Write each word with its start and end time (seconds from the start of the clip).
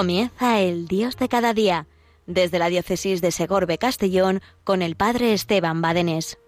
Comienza 0.00 0.60
el 0.60 0.88
Dios 0.88 1.18
de 1.18 1.28
cada 1.28 1.52
día, 1.52 1.84
desde 2.26 2.58
la 2.58 2.70
diócesis 2.70 3.20
de 3.20 3.30
Segorbe 3.30 3.76
Castellón 3.76 4.40
con 4.64 4.80
el 4.80 4.96
Padre 4.96 5.34
Esteban 5.34 5.82
Badenés. 5.82 6.38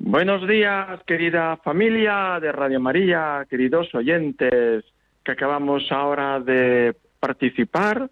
Buenos 0.00 0.48
días, 0.48 1.00
querida 1.06 1.56
familia 1.58 2.40
de 2.40 2.50
Radio 2.50 2.80
María, 2.80 3.46
queridos 3.48 3.94
oyentes, 3.94 4.84
que 5.24 5.30
acabamos 5.30 5.92
ahora 5.92 6.40
de 6.40 6.96
participar 7.20 8.10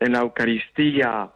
en 0.00 0.12
la 0.12 0.18
Eucaristía 0.18 1.30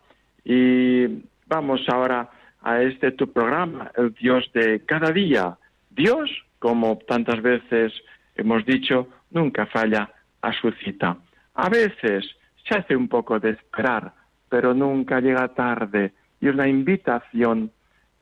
y 0.44 1.06
vamos 1.46 1.80
ahora 1.88 2.28
a 2.62 2.82
este 2.82 3.12
tu 3.12 3.32
programa, 3.32 3.90
el 3.96 4.12
Dios 4.14 4.50
de 4.52 4.84
cada 4.84 5.12
día. 5.12 5.56
Dios, 5.90 6.30
como 6.58 6.98
tantas 6.98 7.40
veces 7.42 7.92
hemos 8.36 8.64
dicho, 8.64 9.08
nunca 9.30 9.66
falla 9.66 10.10
a 10.42 10.52
su 10.52 10.70
cita. 10.72 11.16
A 11.54 11.68
veces 11.68 12.24
se 12.68 12.74
hace 12.78 12.96
un 12.96 13.08
poco 13.08 13.38
de 13.38 13.50
esperar, 13.50 14.12
pero 14.48 14.74
nunca 14.74 15.20
llega 15.20 15.48
tarde 15.48 16.12
y 16.40 16.48
es 16.48 16.54
una 16.54 16.68
invitación 16.68 17.70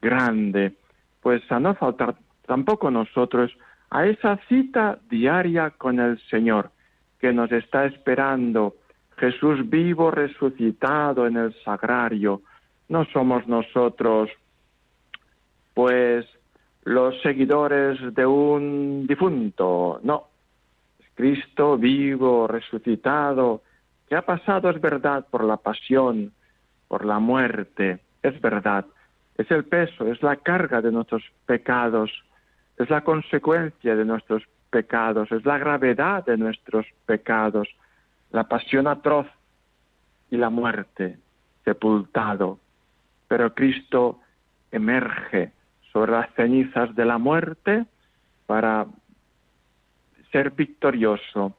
grande, 0.00 0.74
pues 1.20 1.42
a 1.50 1.60
no 1.60 1.74
faltar 1.74 2.16
tampoco 2.46 2.90
nosotros 2.90 3.52
a 3.90 4.06
esa 4.06 4.38
cita 4.48 4.98
diaria 5.10 5.70
con 5.70 5.98
el 6.00 6.18
Señor 6.28 6.70
que 7.20 7.32
nos 7.32 7.50
está 7.52 7.86
esperando 7.86 8.74
Jesús 9.16 9.68
vivo 9.68 10.10
resucitado 10.10 11.26
en 11.26 11.36
el 11.36 11.54
sagrario. 11.64 12.42
No 12.88 13.04
somos 13.06 13.46
nosotros, 13.46 14.30
pues, 15.74 16.26
los 16.84 17.20
seguidores 17.22 17.98
de 18.14 18.26
un 18.26 19.06
difunto, 19.06 20.00
no. 20.02 20.28
Cristo 21.14 21.76
vivo, 21.76 22.46
resucitado, 22.46 23.62
que 24.08 24.14
ha 24.14 24.22
pasado, 24.22 24.70
es 24.70 24.80
verdad, 24.80 25.26
por 25.30 25.44
la 25.44 25.56
pasión, 25.56 26.32
por 26.86 27.04
la 27.04 27.18
muerte, 27.18 27.98
es 28.22 28.40
verdad. 28.40 28.86
Es 29.36 29.50
el 29.50 29.64
peso, 29.64 30.06
es 30.06 30.22
la 30.22 30.36
carga 30.36 30.80
de 30.80 30.90
nuestros 30.90 31.22
pecados, 31.44 32.10
es 32.78 32.88
la 32.88 33.02
consecuencia 33.02 33.94
de 33.96 34.04
nuestros 34.04 34.44
pecados, 34.70 35.30
es 35.32 35.44
la 35.44 35.58
gravedad 35.58 36.24
de 36.24 36.36
nuestros 36.36 36.86
pecados 37.04 37.68
la 38.30 38.44
pasión 38.44 38.86
atroz 38.86 39.26
y 40.30 40.36
la 40.36 40.50
muerte, 40.50 41.18
sepultado. 41.64 42.58
Pero 43.28 43.54
Cristo 43.54 44.20
emerge 44.72 45.52
sobre 45.92 46.12
las 46.12 46.32
cenizas 46.34 46.94
de 46.94 47.04
la 47.04 47.18
muerte 47.18 47.86
para 48.46 48.86
ser 50.32 50.50
victorioso. 50.50 51.56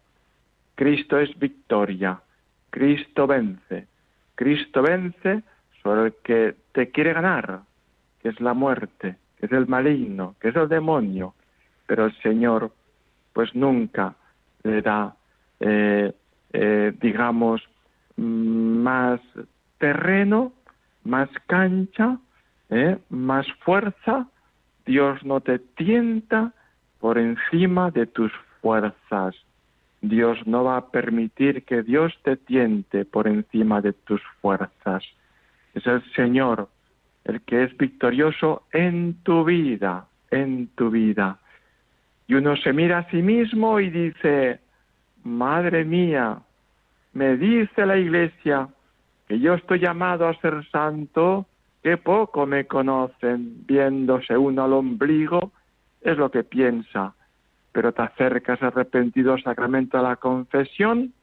Cristo 0.75 1.19
es 1.19 1.37
victoria. 1.37 2.19
Cristo 2.69 3.27
vence. 3.27 3.87
Cristo 4.35 4.81
vence 4.81 5.43
sobre 5.81 6.07
el 6.07 6.13
que 6.23 6.55
te 6.71 6.89
quiere 6.89 7.13
ganar, 7.13 7.61
que 8.21 8.29
es 8.29 8.39
la 8.39 8.53
muerte, 8.53 9.15
que 9.37 9.45
es 9.45 9.51
el 9.51 9.67
maligno, 9.67 10.35
que 10.39 10.49
es 10.49 10.55
el 10.55 10.69
demonio. 10.69 11.33
Pero 11.87 12.05
el 12.05 12.15
Señor, 12.21 12.71
pues 13.33 13.53
nunca 13.55 14.15
le 14.63 14.81
da 14.81 15.15
eh, 15.59 16.13
eh, 16.53 16.93
digamos, 16.99 17.61
más 18.15 19.19
terreno, 19.77 20.53
más 21.09 21.29
cancha, 21.47 22.17
eh, 22.69 22.97
más 23.09 23.45
fuerza, 23.65 24.27
Dios 24.85 25.23
no 25.25 25.41
te 25.41 25.59
tienta 25.59 26.53
por 26.99 27.17
encima 27.17 27.91
de 27.91 28.05
tus 28.05 28.31
fuerzas. 28.61 29.35
Dios 30.01 30.37
no 30.45 30.63
va 30.63 30.77
a 30.77 30.87
permitir 30.91 31.65
que 31.65 31.83
Dios 31.83 32.13
te 32.23 32.37
tiente 32.37 33.05
por 33.05 33.27
encima 33.27 33.81
de 33.81 33.93
tus 33.93 34.21
fuerzas. 34.41 35.03
Es 35.73 35.85
el 35.85 36.01
Señor 36.13 36.69
el 37.25 37.41
que 37.41 37.63
es 37.63 37.77
victorioso 37.77 38.63
en 38.71 39.15
tu 39.23 39.43
vida, 39.43 40.07
en 40.31 40.67
tu 40.75 40.89
vida. 40.89 41.39
Y 42.27 42.35
uno 42.35 42.55
se 42.57 42.73
mira 42.73 42.99
a 42.99 43.09
sí 43.09 43.21
mismo 43.21 43.79
y 43.79 43.89
dice, 43.89 44.59
Madre 45.23 45.83
mía, 45.83 46.39
me 47.13 47.35
dice 47.37 47.85
la 47.85 47.97
Iglesia 47.97 48.69
que 49.29 49.39
yo 49.39 49.53
estoy 49.53 49.79
llamado 49.79 50.27
a 50.27 50.33
ser 50.41 50.67
santo, 50.69 51.45
que 51.81 51.95
poco 51.95 52.45
me 52.45 52.65
conocen, 52.65 53.65
viéndose 53.65 54.35
uno 54.35 54.65
al 54.65 54.73
ombligo, 54.73 55.53
es 56.01 56.17
lo 56.17 56.29
que 56.29 56.43
piensa, 56.43 57.13
pero 57.71 57.93
te 57.93 58.01
acercas 58.01 58.61
arrepentido 58.61 59.33
al 59.33 59.43
sacramento 59.43 59.97
de 59.97 60.03
la 60.03 60.15
confesión 60.17 61.13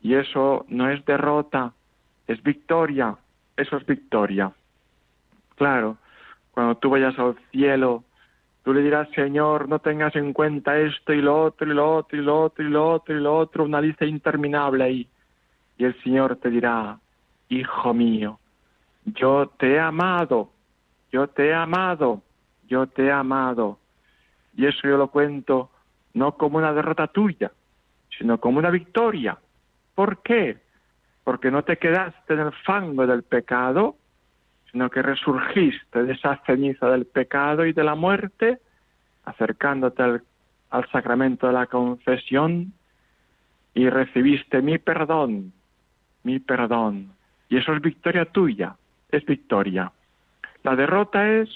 y 0.00 0.14
eso 0.14 0.64
no 0.68 0.90
es 0.90 1.04
derrota, 1.04 1.72
es 2.26 2.42
victoria, 2.42 3.16
eso 3.56 3.76
es 3.76 3.86
victoria. 3.86 4.50
Claro, 5.54 5.98
cuando 6.52 6.74
tú 6.76 6.90
vayas 6.90 7.16
al 7.18 7.36
cielo 7.52 8.02
Tú 8.62 8.72
le 8.72 8.82
dirás, 8.82 9.08
Señor, 9.10 9.68
no 9.68 9.80
tengas 9.80 10.14
en 10.14 10.32
cuenta 10.32 10.78
esto 10.78 11.12
y 11.12 11.20
lo 11.20 11.46
otro 11.46 11.70
y 11.70 11.74
lo 11.74 11.96
otro 11.96 12.16
y 12.16 12.22
lo 12.22 12.42
otro 12.42 12.64
y 12.64 12.70
lo 12.70 12.88
otro 12.92 13.16
y 13.16 13.20
lo 13.20 13.36
otro, 13.36 13.64
una 13.64 13.80
lista 13.80 14.04
interminable 14.04 14.84
ahí. 14.84 15.08
Y 15.78 15.84
el 15.84 16.00
Señor 16.02 16.36
te 16.36 16.48
dirá, 16.48 16.96
Hijo 17.52 17.92
mío, 17.92 18.38
yo 19.04 19.52
te 19.58 19.74
he 19.74 19.78
amado, 19.78 20.50
yo 21.12 21.28
te 21.28 21.48
he 21.48 21.52
amado, 21.52 22.22
yo 22.66 22.86
te 22.86 23.04
he 23.04 23.12
amado. 23.12 23.78
Y 24.56 24.64
eso 24.64 24.88
yo 24.88 24.96
lo 24.96 25.08
cuento 25.08 25.70
no 26.14 26.38
como 26.38 26.56
una 26.56 26.72
derrota 26.72 27.08
tuya, 27.08 27.52
sino 28.16 28.40
como 28.40 28.58
una 28.58 28.70
victoria. 28.70 29.36
¿Por 29.94 30.22
qué? 30.22 30.60
Porque 31.24 31.50
no 31.50 31.62
te 31.62 31.76
quedaste 31.76 32.32
en 32.32 32.40
el 32.40 32.52
fango 32.64 33.06
del 33.06 33.22
pecado, 33.22 33.96
sino 34.70 34.88
que 34.88 35.02
resurgiste 35.02 36.04
de 36.04 36.14
esa 36.14 36.40
ceniza 36.46 36.88
del 36.88 37.04
pecado 37.04 37.66
y 37.66 37.74
de 37.74 37.84
la 37.84 37.94
muerte, 37.94 38.60
acercándote 39.26 40.02
al, 40.02 40.22
sacramento 40.90 41.48
de 41.48 41.52
la 41.52 41.66
confesión 41.66 42.72
y 43.74 43.90
recibiste 43.90 44.62
mi 44.62 44.78
perdón, 44.78 45.52
mi 46.22 46.38
perdón. 46.38 47.12
Y 47.52 47.58
eso 47.58 47.74
es 47.74 47.82
victoria 47.82 48.24
tuya, 48.24 48.76
es 49.10 49.26
victoria. 49.26 49.92
La 50.62 50.74
derrota 50.74 51.28
es 51.28 51.50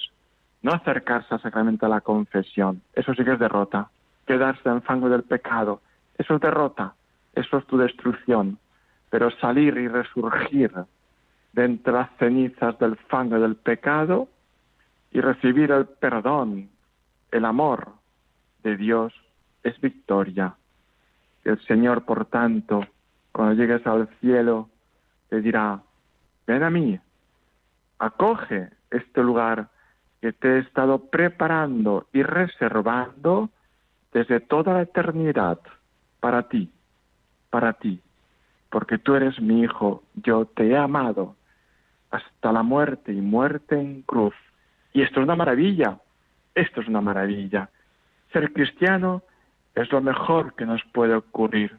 no 0.61 0.73
acercarse 0.73 1.33
al 1.33 1.41
sacramento 1.41 1.87
de 1.87 1.91
la 1.91 2.03
confesión, 2.03 2.83
eso 2.93 3.15
sí 3.15 3.25
que 3.25 3.33
es 3.33 3.39
derrota. 3.39 3.89
Quedarse 4.27 4.69
en 4.69 4.83
fango 4.83 5.09
del 5.09 5.23
pecado, 5.23 5.81
eso 6.19 6.35
es 6.35 6.41
derrota, 6.43 6.93
eso 7.35 7.57
es 7.57 7.65
tu 7.65 7.79
destrucción. 7.79 8.59
Pero 9.09 9.31
salir 9.39 9.79
y 9.79 9.89
resurgir 9.89 10.71
de 11.55 11.65
entre 11.65 11.95
las 11.95 12.11
cenizas 12.19 12.79
del 12.79 12.97
fango 12.97 13.41
del 13.41 13.57
pecado 13.57 14.29
y 15.13 15.23
recibir 15.23 15.71
el 15.71 15.87
perdón, 15.87 16.69
el 17.31 17.47
amor 17.47 17.95
de 18.63 18.77
Dios 18.77 19.15
es 19.63 19.81
victoria. 19.81 20.57
El 21.43 21.59
Señor, 21.63 22.05
por 22.05 22.27
tanto, 22.27 22.87
cuando 23.33 23.55
llegues 23.55 23.87
al 23.87 24.09
cielo, 24.21 24.69
te 25.31 25.41
dirá, 25.41 25.81
ven 26.47 26.63
a 26.63 26.71
mí, 26.71 26.99
acoge 27.99 28.71
este 28.91 29.23
lugar 29.23 29.69
que 30.21 30.33
te 30.33 30.57
he 30.57 30.59
estado 30.61 30.99
preparando 31.11 32.07
y 32.13 32.23
reservando 32.23 33.51
desde 34.13 34.41
toda 34.41 34.75
la 34.75 34.83
eternidad 34.83 35.59
para 36.21 36.49
ti, 36.49 36.71
para 37.51 37.75
ti, 37.75 38.01
porque 38.71 38.99
tú 38.99 39.15
eres 39.15 39.41
mi 39.41 39.63
hijo, 39.63 40.03
yo 40.15 40.47
te 40.47 40.69
he 40.69 40.77
amado 40.77 41.37
hasta 42.11 42.53
la 42.53 42.63
muerte 42.63 43.13
y 43.13 43.21
muerte 43.21 43.79
en 43.79 44.03
cruz. 44.03 44.35
Y 44.93 45.03
esto 45.03 45.21
es 45.21 45.25
una 45.25 45.37
maravilla, 45.37 45.99
esto 46.55 46.81
es 46.81 46.89
una 46.89 47.01
maravilla. 47.01 47.69
Ser 48.33 48.53
cristiano 48.53 49.23
es 49.75 49.93
lo 49.93 50.01
mejor 50.01 50.55
que 50.55 50.65
nos 50.65 50.83
puede 50.93 51.15
ocurrir. 51.15 51.77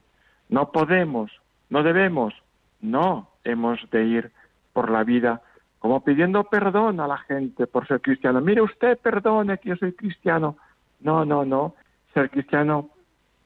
No 0.49 0.71
podemos, 0.71 1.31
no 1.69 1.83
debemos, 1.83 2.33
no 2.79 3.29
hemos 3.43 3.79
de 3.89 4.05
ir 4.05 4.31
por 4.77 4.91
la 4.91 5.03
vida 5.03 5.41
como 5.79 6.03
pidiendo 6.03 6.43
perdón 6.43 6.99
a 6.99 7.07
la 7.07 7.17
gente 7.17 7.65
por 7.65 7.87
ser 7.87 7.99
cristiano. 7.99 8.41
Mire 8.41 8.61
usted, 8.61 8.95
perdone 8.99 9.57
que 9.57 9.69
yo 9.69 9.75
soy 9.75 9.93
cristiano. 9.93 10.55
No, 10.99 11.25
no, 11.25 11.45
no. 11.45 11.73
Ser 12.13 12.29
cristiano 12.29 12.91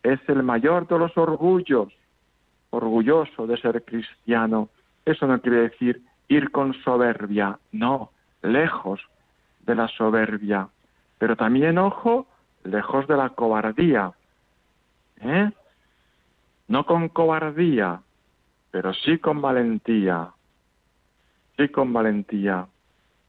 es 0.03 0.19
el 0.27 0.43
mayor 0.43 0.89
de 0.89 0.99
los 0.99 1.17
orgullos, 1.17 1.87
orgulloso 2.71 3.47
de 3.47 3.55
ser 3.61 3.81
cristiano. 3.85 4.67
Eso 5.05 5.25
no 5.25 5.39
quiere 5.39 5.69
decir 5.69 6.01
ir 6.27 6.51
con 6.51 6.73
soberbia, 6.83 7.57
no, 7.71 8.11
lejos 8.41 8.99
de 9.61 9.75
la 9.75 9.87
soberbia, 9.87 10.67
pero 11.17 11.37
también, 11.37 11.77
ojo, 11.77 12.27
lejos 12.65 13.07
de 13.07 13.15
la 13.15 13.29
cobardía. 13.29 14.11
¿eh? 15.21 15.49
No 16.67 16.85
con 16.85 17.07
cobardía, 17.07 18.01
pero 18.69 18.93
sí 18.93 19.17
con 19.17 19.41
valentía, 19.41 20.27
sí 21.61 21.69
con 21.69 21.93
valentía, 21.93 22.67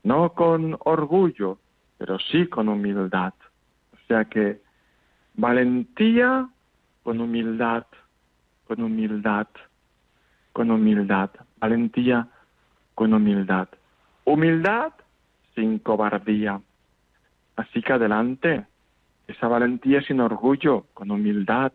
no 0.04 0.32
con 0.32 0.76
orgullo, 0.80 1.58
pero 1.98 2.18
sí 2.18 2.46
con 2.46 2.68
humildad. 2.68 3.34
O 3.92 3.96
sea 4.08 4.24
que 4.24 4.60
valentía 5.34 6.48
con 7.02 7.20
humildad, 7.20 7.86
con 8.66 8.82
humildad, 8.82 9.48
con 10.52 10.70
humildad. 10.70 11.30
Valentía 11.60 12.28
con 12.94 13.14
humildad. 13.14 13.68
Humildad 14.24 14.92
sin 15.54 15.78
cobardía. 15.78 16.60
Así 17.56 17.82
que 17.82 17.92
adelante, 17.92 18.64
esa 19.28 19.46
valentía 19.48 20.02
sin 20.02 20.20
orgullo, 20.20 20.86
con 20.94 21.10
humildad. 21.10 21.72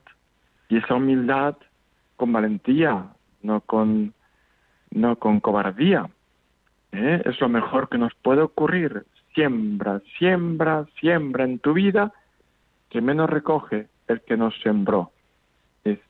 Y 0.70 0.78
esa 0.78 0.96
humildad 0.96 1.56
con 2.16 2.34
valentía, 2.34 3.06
no 3.44 3.62
con, 3.62 4.14
no 4.92 5.16
con 5.18 5.40
cobardía. 5.40 6.10
¿Eh? 6.92 7.22
Es 7.26 7.40
lo 7.42 7.50
mejor 7.50 7.90
que 7.90 7.98
nos 7.98 8.14
puede 8.16 8.42
ocurrir. 8.42 9.06
Siembra, 9.34 10.02
siembra, 10.18 10.86
siembra 11.00 11.44
en 11.44 11.60
tu 11.60 11.74
vida, 11.74 12.14
que 12.90 13.02
menos 13.02 13.30
recoge 13.30 13.88
el 14.08 14.22
que 14.22 14.38
nos 14.38 14.60
sembró. 14.62 15.12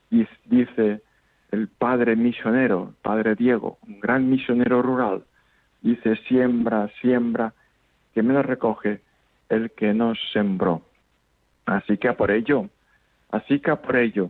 Dice 0.10 1.02
el 1.52 1.68
padre 1.68 2.16
misionero, 2.16 2.94
padre 3.02 3.36
Diego, 3.36 3.78
un 3.86 4.00
gran 4.00 4.30
misionero 4.30 4.82
rural, 4.82 5.24
dice 5.82 6.16
siembra, 6.28 6.90
siembra, 7.02 7.54
que 8.14 8.24
menos 8.24 8.46
recoge 8.46 9.02
el 9.50 9.72
que 9.72 9.94
nos 9.94 10.18
sembró. 10.32 10.82
Así 11.66 11.98
que 11.98 12.08
a 12.08 12.16
por 12.16 12.32
ello, 12.32 12.70
así 13.32 13.60
que 13.60 13.72
a 13.72 13.82
por 13.82 13.98
ello, 13.98 14.30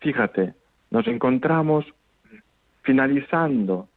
fíjate, 0.00 0.54
nos 0.90 1.06
encontramos 1.06 1.84
finalizando 2.82 3.88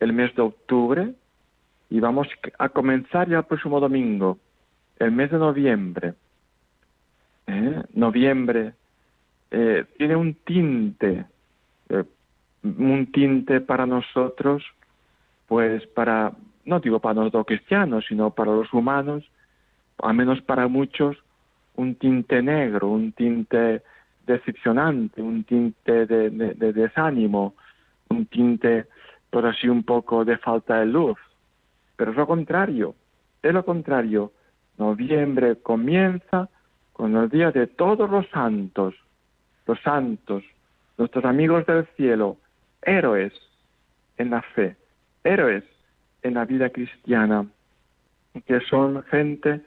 el 0.00 0.12
mes 0.12 0.34
de 0.34 0.42
octubre 0.42 1.14
y 1.92 2.00
vamos 2.00 2.26
a 2.58 2.70
comenzar 2.70 3.28
ya 3.28 3.40
el 3.40 3.44
próximo 3.44 3.78
domingo, 3.78 4.38
el 4.98 5.12
mes 5.12 5.30
de 5.30 5.36
noviembre. 5.36 6.14
¿Eh? 7.46 7.82
Noviembre 7.92 8.72
eh, 9.50 9.84
tiene 9.98 10.16
un 10.16 10.32
tinte, 10.32 11.26
eh, 11.90 12.04
un 12.62 13.12
tinte 13.12 13.60
para 13.60 13.84
nosotros, 13.84 14.64
pues 15.46 15.86
para, 15.88 16.32
no 16.64 16.80
digo 16.80 16.98
para 16.98 17.16
nosotros 17.16 17.44
cristianos, 17.44 18.06
sino 18.08 18.30
para 18.30 18.52
los 18.52 18.72
humanos, 18.72 19.30
al 19.98 20.14
menos 20.14 20.40
para 20.40 20.68
muchos, 20.68 21.18
un 21.76 21.96
tinte 21.96 22.40
negro, 22.40 22.88
un 22.88 23.12
tinte 23.12 23.82
decepcionante, 24.26 25.20
un 25.20 25.44
tinte 25.44 26.06
de, 26.06 26.54
desánimo, 26.72 27.54
un 28.08 28.24
tinte, 28.24 28.86
por 29.28 29.44
así 29.44 29.68
un 29.68 29.82
poco, 29.82 30.24
de 30.24 30.38
falta 30.38 30.78
de 30.78 30.86
luz. 30.86 31.18
Pero 31.96 32.10
es 32.10 32.16
lo 32.16 32.26
contrario, 32.26 32.94
es 33.42 33.52
lo 33.52 33.64
contrario. 33.64 34.32
Noviembre 34.78 35.56
comienza 35.56 36.48
con 36.92 37.16
el 37.16 37.28
día 37.28 37.50
de 37.50 37.66
todos 37.66 38.10
los 38.10 38.28
santos, 38.30 38.94
los 39.66 39.80
santos, 39.80 40.42
nuestros 40.98 41.24
amigos 41.24 41.66
del 41.66 41.86
cielo, 41.96 42.36
héroes 42.82 43.32
en 44.16 44.30
la 44.30 44.42
fe, 44.42 44.76
héroes 45.24 45.64
en 46.22 46.34
la 46.34 46.44
vida 46.44 46.70
cristiana, 46.70 47.46
que 48.46 48.60
son 48.60 49.02
gente 49.04 49.60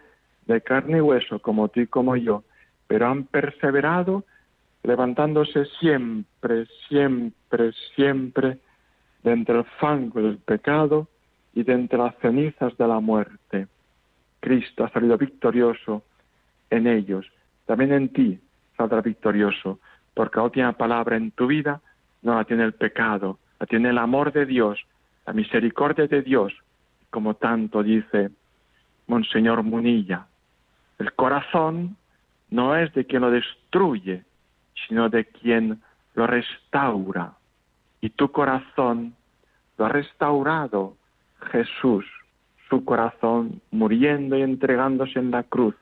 de 0.47 0.61
carne 0.61 0.97
y 0.97 1.01
hueso, 1.01 1.39
como 1.39 1.67
tú 1.69 1.81
y 1.81 1.87
como 1.87 2.15
yo, 2.15 2.43
pero 2.87 3.07
han 3.07 3.25
perseverado 3.25 4.23
levantándose 4.83 5.65
siempre, 5.79 6.67
siempre, 6.87 7.71
siempre 7.95 8.59
de 9.23 9.31
entre 9.31 9.59
el 9.59 9.65
fango 9.79 10.21
del 10.21 10.37
pecado 10.37 11.07
y 11.55 11.63
de 11.63 11.73
entre 11.73 11.97
las 11.97 12.15
cenizas 12.17 12.77
de 12.77 12.87
la 12.87 12.99
muerte. 12.99 13.67
Cristo 14.41 14.83
ha 14.83 14.89
salido 14.89 15.17
victorioso 15.17 16.03
en 16.69 16.85
ellos. 16.85 17.25
También 17.65 17.93
en 17.93 18.09
ti 18.09 18.39
saldrá 18.77 19.01
victorioso, 19.01 19.79
porque 20.13 20.37
la 20.37 20.43
última 20.43 20.73
palabra 20.73 21.15
en 21.15 21.31
tu 21.31 21.47
vida 21.47 21.81
no 22.21 22.35
la 22.35 22.43
tiene 22.43 22.65
el 22.65 22.73
pecado, 22.73 23.39
la 23.59 23.65
tiene 23.65 23.89
el 23.89 23.97
amor 23.97 24.33
de 24.33 24.45
Dios, 24.45 24.79
la 25.25 25.33
misericordia 25.33 26.07
de 26.07 26.21
Dios, 26.21 26.53
como 27.09 27.35
tanto 27.35 27.81
dice 27.81 28.31
Monseñor 29.07 29.63
Munilla. 29.63 30.27
El 30.99 31.13
corazón 31.13 31.95
no 32.49 32.75
es 32.75 32.93
de 32.93 33.05
quien 33.05 33.21
lo 33.21 33.31
destruye, 33.31 34.23
sino 34.87 35.09
de 35.09 35.25
quien 35.25 35.81
lo 36.15 36.27
restaura. 36.27 37.33
Y 38.01 38.09
tu 38.09 38.31
corazón 38.31 39.15
lo 39.77 39.85
ha 39.85 39.89
restaurado 39.89 40.97
Jesús, 41.45 42.05
su 42.69 42.83
corazón 42.83 43.61
muriendo 43.71 44.37
y 44.37 44.41
entregándose 44.41 45.19
en 45.19 45.31
la 45.31 45.43
cruz, 45.43 45.75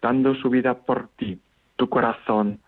dando 0.00 0.34
su 0.34 0.50
vida 0.50 0.74
por 0.74 1.08
ti. 1.16 1.40
Tu 1.76 1.88
corazón 1.88 2.60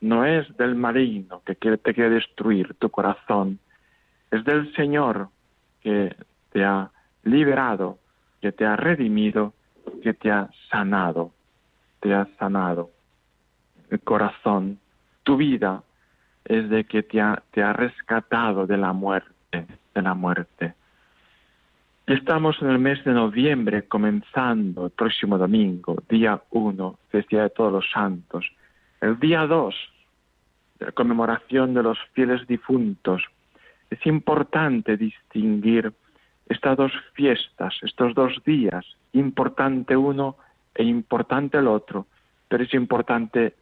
no 0.00 0.24
es 0.24 0.56
del 0.56 0.74
maligno 0.74 1.42
que 1.44 1.54
te 1.54 1.94
quiere 1.94 2.10
destruir, 2.10 2.74
tu 2.74 2.90
corazón 2.90 3.58
es 4.30 4.44
del 4.44 4.74
Señor 4.74 5.28
que 5.82 6.14
te 6.52 6.64
ha 6.64 6.90
liberado, 7.22 7.98
que 8.40 8.52
te 8.52 8.64
ha 8.64 8.76
redimido 8.76 9.54
que 10.02 10.14
te 10.14 10.30
ha 10.30 10.50
sanado, 10.70 11.32
te 12.00 12.14
ha 12.14 12.26
sanado. 12.38 12.90
El 13.90 14.00
corazón, 14.00 14.78
tu 15.22 15.36
vida 15.36 15.82
es 16.44 16.68
de 16.68 16.84
que 16.84 17.02
te 17.02 17.20
ha, 17.20 17.42
te 17.52 17.62
ha 17.62 17.72
rescatado 17.72 18.66
de 18.66 18.76
la 18.76 18.92
muerte, 18.92 19.66
de 19.94 20.02
la 20.02 20.14
muerte. 20.14 20.74
Estamos 22.06 22.60
en 22.60 22.68
el 22.68 22.78
mes 22.78 23.02
de 23.04 23.12
noviembre, 23.12 23.88
comenzando 23.88 24.84
el 24.84 24.90
próximo 24.90 25.38
domingo, 25.38 25.96
día 26.06 26.38
1, 26.50 26.98
festividad 27.08 27.44
de 27.44 27.50
todos 27.50 27.72
los 27.72 27.90
santos. 27.90 28.44
El 29.00 29.18
día 29.18 29.46
2, 29.46 29.74
la 30.80 30.92
conmemoración 30.92 31.72
de 31.72 31.82
los 31.82 31.98
fieles 32.12 32.46
difuntos. 32.46 33.22
Es 33.88 34.04
importante 34.04 34.98
distinguir 34.98 35.94
estas 36.46 36.76
dos 36.76 36.92
fiestas, 37.14 37.74
estos 37.80 38.14
dos 38.14 38.34
días, 38.44 38.84
importante 39.14 39.96
uno 39.96 40.36
e 40.74 40.84
importante 40.84 41.56
el 41.56 41.68
otro, 41.68 42.06
pero 42.48 42.64
es 42.64 42.74
importante 42.74 43.54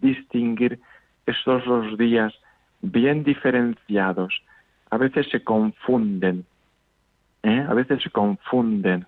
distinguir 0.00 0.80
estos 1.26 1.64
dos 1.64 1.96
días 1.96 2.34
bien 2.82 3.22
diferenciados. 3.22 4.42
A 4.90 4.96
veces 4.96 5.28
se 5.30 5.44
confunden, 5.44 6.44
¿eh? 7.44 7.64
a 7.68 7.74
veces 7.74 8.02
se 8.02 8.10
confunden. 8.10 9.06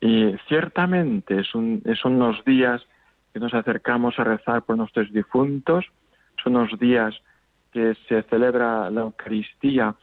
Y 0.00 0.36
ciertamente 0.46 1.42
son 1.42 1.82
unos 2.04 2.44
días 2.44 2.86
que 3.32 3.40
nos 3.40 3.52
acercamos 3.52 4.18
a 4.18 4.24
rezar 4.24 4.62
por 4.62 4.76
nuestros 4.76 5.12
difuntos, 5.12 5.84
son 6.42 6.54
unos 6.54 6.78
días 6.78 7.20
que 7.72 7.96
se 8.08 8.22
celebra 8.22 8.88
la 8.90 9.00
Eucaristía 9.00 9.96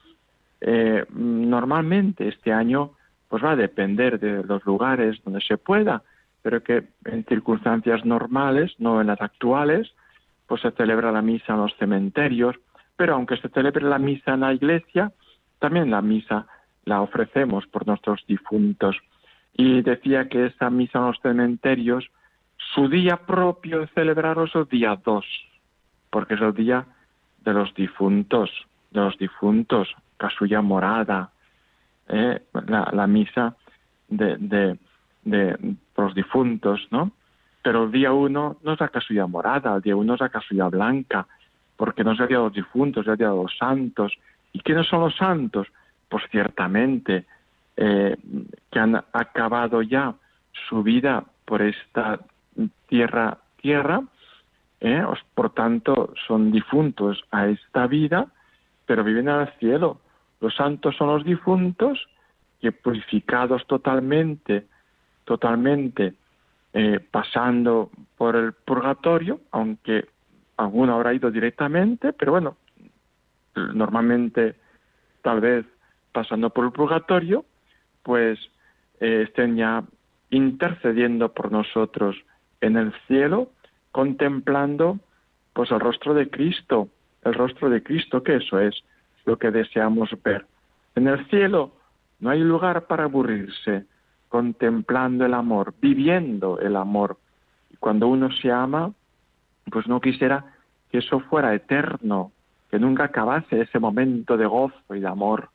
eh, 0.61 1.05
normalmente 1.13 2.27
este 2.27 2.51
año 2.51 2.91
pues 3.27 3.43
va 3.43 3.51
a 3.51 3.55
depender 3.55 4.19
de 4.19 4.43
los 4.43 4.65
lugares 4.65 5.21
donde 5.23 5.41
se 5.41 5.57
pueda, 5.57 6.03
pero 6.41 6.63
que 6.63 6.87
en 7.05 7.25
circunstancias 7.25 8.05
normales, 8.05 8.73
no 8.79 9.01
en 9.01 9.07
las 9.07 9.21
actuales, 9.21 9.93
pues 10.47 10.61
se 10.61 10.71
celebra 10.71 11.11
la 11.11 11.21
misa 11.21 11.53
en 11.53 11.61
los 11.61 11.75
cementerios, 11.77 12.55
pero 12.95 13.15
aunque 13.15 13.37
se 13.37 13.49
celebre 13.49 13.83
la 13.83 13.99
misa 13.99 14.35
en 14.35 14.41
la 14.41 14.53
iglesia, 14.53 15.11
también 15.59 15.91
la 15.91 16.01
misa 16.01 16.47
la 16.85 17.01
ofrecemos 17.01 17.65
por 17.67 17.85
nuestros 17.87 18.25
difuntos. 18.27 18.95
Y 19.53 19.81
decía 19.81 20.29
que 20.29 20.47
esa 20.47 20.69
misa 20.69 20.99
en 20.99 21.05
los 21.05 21.19
cementerios, 21.21 22.09
su 22.73 22.87
día 22.87 23.17
propio 23.17 23.79
de 23.81 23.87
celebraros 23.87 24.49
es 24.49 24.55
el 24.55 24.67
día 24.67 24.99
2, 25.03 25.25
porque 26.09 26.35
es 26.35 26.41
el 26.41 26.53
día 26.53 26.85
de 27.43 27.53
los 27.53 27.73
difuntos, 27.75 28.49
de 28.91 29.01
los 29.01 29.17
difuntos, 29.17 29.93
casulla 30.17 30.61
morada, 30.61 31.31
eh, 32.07 32.41
la, 32.67 33.07
misa 33.07 33.55
de, 34.07 34.37
de, 34.37 34.77
de, 35.23 35.75
los 35.97 36.13
difuntos, 36.13 36.87
¿no? 36.91 37.11
Pero 37.63 37.85
el 37.85 37.91
día 37.91 38.13
uno 38.13 38.57
no 38.63 38.73
es 38.73 38.79
la 38.79 38.89
casulla 38.89 39.25
morada, 39.25 39.75
el 39.75 39.81
día 39.81 39.95
uno 39.95 40.13
es 40.13 40.19
la 40.19 40.29
casulla 40.29 40.67
blanca, 40.67 41.25
porque 41.75 42.03
no 42.03 42.11
es 42.11 42.19
el 42.19 42.27
día 42.27 42.37
de 42.37 42.43
los 42.43 42.53
difuntos, 42.53 43.05
es 43.05 43.11
el 43.11 43.17
día 43.17 43.29
de 43.29 43.35
los 43.35 43.57
santos. 43.57 44.13
¿Y 44.53 44.59
quiénes 44.59 44.87
son 44.87 45.01
los 45.01 45.15
santos? 45.15 45.67
Pues 46.09 46.23
ciertamente 46.31 47.25
eh, 47.77 48.15
que 48.71 48.79
han 48.79 48.95
acabado 48.95 49.81
ya 49.81 50.13
su 50.69 50.83
vida 50.83 51.25
por 51.45 51.61
esta 51.61 52.19
tierra, 52.87 53.37
tierra, 53.61 54.01
eh, 54.79 55.03
por 55.33 55.53
tanto 55.53 56.13
son 56.27 56.51
difuntos 56.51 57.23
a 57.31 57.47
esta 57.47 57.87
vida, 57.87 58.27
pero 58.85 59.03
viven 59.03 59.29
al 59.29 59.51
cielo. 59.59 59.99
Los 60.39 60.55
santos 60.55 60.95
son 60.95 61.07
los 61.07 61.25
difuntos 61.25 62.07
que 62.61 62.71
purificados 62.71 63.65
totalmente, 63.67 64.67
totalmente, 65.23 66.13
eh, 66.73 66.99
pasando 67.11 67.89
por 68.17 68.35
el 68.35 68.53
purgatorio, 68.53 69.41
aunque 69.51 70.07
alguno 70.57 70.95
habrá 70.95 71.13
ido 71.13 71.31
directamente, 71.31 72.13
pero 72.13 72.31
bueno, 72.33 72.57
normalmente 73.55 74.55
tal 75.21 75.41
vez 75.41 75.65
pasando 76.15 76.49
por 76.49 76.63
el 76.63 76.71
purgatorio, 76.71 77.43
pues 78.01 78.39
eh, 79.01 79.25
estén 79.27 79.57
ya 79.57 79.83
intercediendo 80.29 81.33
por 81.33 81.51
nosotros 81.51 82.15
en 82.61 82.77
el 82.77 82.93
cielo, 83.05 83.49
contemplando 83.91 84.99
pues 85.51 85.71
el 85.71 85.81
rostro 85.81 86.13
de 86.13 86.29
Cristo, 86.29 86.87
el 87.23 87.33
rostro 87.33 87.69
de 87.69 87.83
Cristo, 87.83 88.23
que 88.23 88.37
eso 88.37 88.59
es 88.59 88.81
lo 89.25 89.37
que 89.37 89.51
deseamos 89.51 90.09
ver. 90.23 90.45
En 90.95 91.09
el 91.09 91.25
cielo 91.27 91.73
no 92.21 92.29
hay 92.29 92.39
lugar 92.39 92.87
para 92.87 93.03
aburrirse, 93.03 93.85
contemplando 94.29 95.25
el 95.25 95.33
amor, 95.33 95.73
viviendo 95.81 96.59
el 96.59 96.77
amor. 96.77 97.17
Y 97.71 97.75
cuando 97.75 98.07
uno 98.07 98.31
se 98.31 98.51
ama, 98.51 98.93
pues 99.69 99.85
no 99.87 99.99
quisiera 99.99 100.45
que 100.89 100.99
eso 100.99 101.19
fuera 101.19 101.53
eterno, 101.53 102.31
que 102.71 102.79
nunca 102.79 103.05
acabase 103.05 103.61
ese 103.61 103.79
momento 103.79 104.37
de 104.37 104.45
gozo 104.45 104.95
y 104.95 105.01
de 105.01 105.07
amor. 105.07 105.49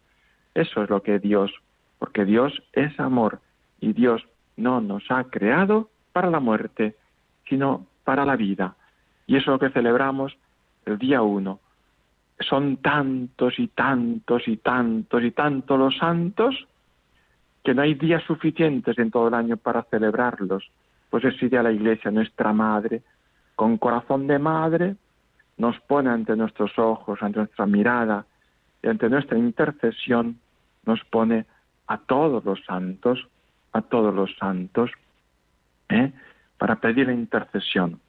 Eso 0.55 0.83
es 0.83 0.91
lo 0.91 1.03
que 1.03 1.19
Dios, 1.19 1.53
porque 1.99 2.25
Dios 2.25 2.63
es 2.73 2.99
amor 2.99 3.41
y 3.81 3.93
Dios 3.93 4.23
no 4.57 4.81
nos 4.81 5.11
ha 5.11 5.25
creado 5.25 5.91
para 6.13 6.31
la 6.31 6.41
muerte, 6.41 6.97
sino 7.49 7.87
para 8.05 8.25
la 8.25 8.37
vida. 8.37 8.75
Y 9.27 9.37
eso 9.37 9.55
es 9.55 9.61
lo 9.61 9.69
que 9.69 9.73
celebramos 9.73 10.37
el 10.87 10.99
día 10.99 11.23
uno. 11.23 11.61
Son 12.41 12.79
tantos 12.79 13.59
y 13.59 13.69
tantos 13.69 14.49
y 14.49 14.57
tantos 14.57 15.23
y 15.23 15.31
tantos 15.31 15.79
los 15.79 15.97
santos 15.99 16.67
que 17.63 17.75
no 17.75 17.83
hay 17.83 17.95
días 17.95 18.23
suficientes 18.25 18.99
en 18.99 19.11
todo 19.11 19.29
el 19.29 19.35
año 19.35 19.57
para 19.57 19.83
celebrarlos. 19.85 20.71
Pues 21.11 21.25
eso 21.25 21.59
a 21.59 21.63
la 21.63 21.73
Iglesia, 21.73 22.11
nuestra 22.11 22.53
Madre, 22.53 23.03
con 23.55 23.77
corazón 23.77 24.27
de 24.27 24.39
madre, 24.39 24.97
nos 25.59 25.79
pone 25.81 26.09
ante 26.09 26.35
nuestros 26.35 26.79
ojos, 26.79 27.23
ante 27.23 27.41
nuestra 27.41 27.67
mirada 27.67 28.25
y 28.83 28.89
ante 28.89 29.09
nuestra 29.09 29.39
intercesión, 29.39 30.39
nos 30.87 31.03
pone 31.05 31.47
a 31.87 31.99
todos 31.99 32.45
los 32.45 32.65
santos, 32.65 33.27
a 33.73 33.83
todos 33.83 34.15
los 34.15 34.35
santos, 34.37 34.91
¿eh? 35.89 36.13
para 36.59 36.77
pedir 36.77 37.07
la 37.07 37.13
intercesión. 37.13 38.01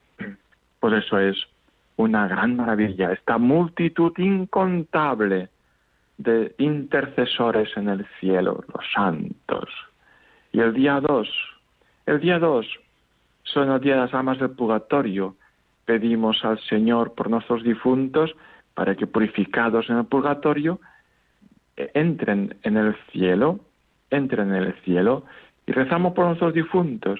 Por 0.80 0.94
eso 0.94 1.20
es 1.20 1.38
una 1.98 2.28
gran 2.28 2.56
maravilla, 2.56 3.12
esta 3.12 3.38
multitud 3.38 4.14
incontable 4.18 5.50
de 6.18 6.56
intercesores 6.58 7.76
en 7.76 7.90
el 7.90 8.06
cielo, 8.20 8.64
los 8.74 8.86
santos. 8.94 9.70
Y 10.52 10.60
el 10.60 10.74
día 10.74 11.00
dos, 11.00 11.30
el 12.06 12.20
día 12.20 12.40
dos 12.40 12.68
son 13.44 13.70
los 13.70 13.82
días 13.82 13.98
de 13.98 14.02
las 14.02 14.14
almas 14.14 14.40
del 14.40 14.52
purgatorio, 14.52 15.36
pedimos 15.86 16.44
al 16.46 16.60
Señor 16.62 17.14
por 17.14 17.30
nuestros 17.30 17.64
difuntos 17.64 18.36
para 18.74 18.96
que 18.96 19.08
purificados 19.08 19.90
en 19.90 19.98
el 19.98 20.06
purgatorio 20.06 20.80
eh, 21.78 21.92
entren 21.94 22.56
en 22.64 22.78
el 22.78 22.96
cielo, 23.12 23.60
entren 24.10 24.50
en 24.50 24.64
el 24.64 24.74
cielo 24.82 25.26
y 25.66 25.72
rezamos 25.72 26.14
por 26.14 26.26
nuestros 26.26 26.54
difuntos. 26.54 27.20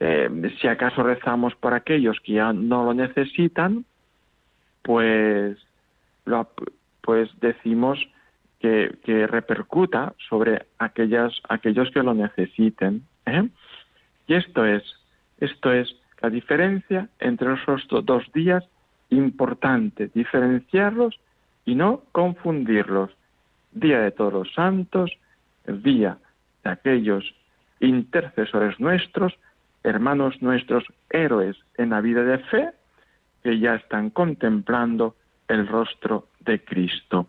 Eh, 0.00 0.28
si 0.60 0.66
acaso 0.66 1.02
rezamos 1.02 1.54
por 1.54 1.74
aquellos 1.74 2.18
que 2.20 2.34
ya 2.34 2.52
no 2.52 2.84
lo 2.84 2.94
necesitan, 2.94 3.84
pues, 4.82 5.56
pues 7.00 7.30
decimos 7.40 7.98
que, 8.60 8.96
que, 9.04 9.26
repercuta 9.26 10.14
sobre 10.28 10.66
aquellas, 10.78 11.32
aquellos 11.48 11.90
que 11.90 12.02
lo 12.02 12.14
necesiten. 12.14 13.04
¿eh? 13.26 13.48
Y 14.26 14.34
esto 14.34 14.64
es, 14.64 14.82
esto 15.38 15.72
es 15.72 15.94
la 16.20 16.30
diferencia 16.30 17.08
entre 17.18 17.54
esos 17.54 17.86
dos 18.04 18.24
días, 18.32 18.64
importante 19.16 20.10
diferenciarlos 20.14 21.18
y 21.64 21.74
no 21.74 22.02
confundirlos. 22.12 23.10
Día 23.72 24.00
de 24.00 24.10
todos 24.10 24.32
los 24.32 24.54
santos, 24.54 25.10
día 25.66 26.18
de 26.62 26.70
aquellos 26.70 27.34
intercesores 27.80 28.78
nuestros, 28.78 29.34
hermanos 29.82 30.40
nuestros, 30.40 30.84
héroes 31.10 31.56
en 31.76 31.90
la 31.90 32.00
vida 32.00 32.22
de 32.22 32.38
fe, 32.38 32.70
que 33.42 33.58
ya 33.58 33.74
están 33.74 34.10
contemplando 34.10 35.16
el 35.48 35.66
rostro 35.66 36.28
de 36.40 36.64
Cristo. 36.64 37.28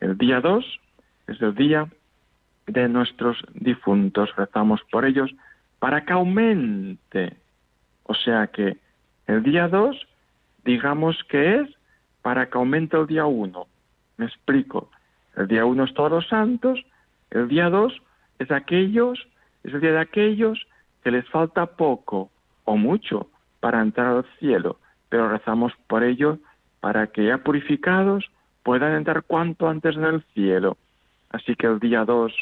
El 0.00 0.18
día 0.18 0.40
2 0.40 0.80
es 1.28 1.40
el 1.40 1.54
día 1.54 1.88
de 2.66 2.88
nuestros 2.88 3.38
difuntos. 3.54 4.34
Rezamos 4.36 4.80
por 4.90 5.04
ellos 5.04 5.30
para 5.78 6.04
que 6.04 6.12
aumente 6.12 7.36
o 8.04 8.14
sea 8.14 8.46
que 8.48 8.76
el 9.26 9.42
día 9.42 9.68
2, 9.68 10.06
digamos 10.64 11.22
que 11.24 11.60
es 11.60 11.68
para 12.22 12.48
que 12.48 12.58
aumente 12.58 12.96
el 12.96 13.06
día 13.06 13.26
1. 13.26 13.66
Me 14.16 14.26
explico. 14.26 14.90
El 15.36 15.48
día 15.48 15.64
1 15.64 15.84
es 15.84 15.94
todos 15.94 16.10
los 16.10 16.28
santos, 16.28 16.80
el 17.30 17.48
día 17.48 17.68
2 17.68 17.92
es 18.38 18.50
aquellos, 18.50 19.18
es 19.64 19.74
el 19.74 19.80
día 19.80 19.92
de 19.92 20.00
aquellos 20.00 20.66
que 21.02 21.10
les 21.10 21.28
falta 21.28 21.66
poco 21.66 22.30
o 22.64 22.76
mucho 22.76 23.28
para 23.60 23.82
entrar 23.82 24.06
al 24.06 24.24
cielo, 24.38 24.78
pero 25.08 25.28
rezamos 25.28 25.72
por 25.86 26.04
ellos 26.04 26.38
para 26.80 27.08
que 27.08 27.24
ya 27.24 27.38
purificados 27.38 28.30
puedan 28.62 28.94
entrar 28.94 29.24
cuanto 29.24 29.68
antes 29.68 29.96
en 29.96 30.04
el 30.04 30.22
cielo. 30.34 30.76
Así 31.30 31.56
que 31.56 31.66
el 31.66 31.80
día 31.80 32.04
2 32.04 32.32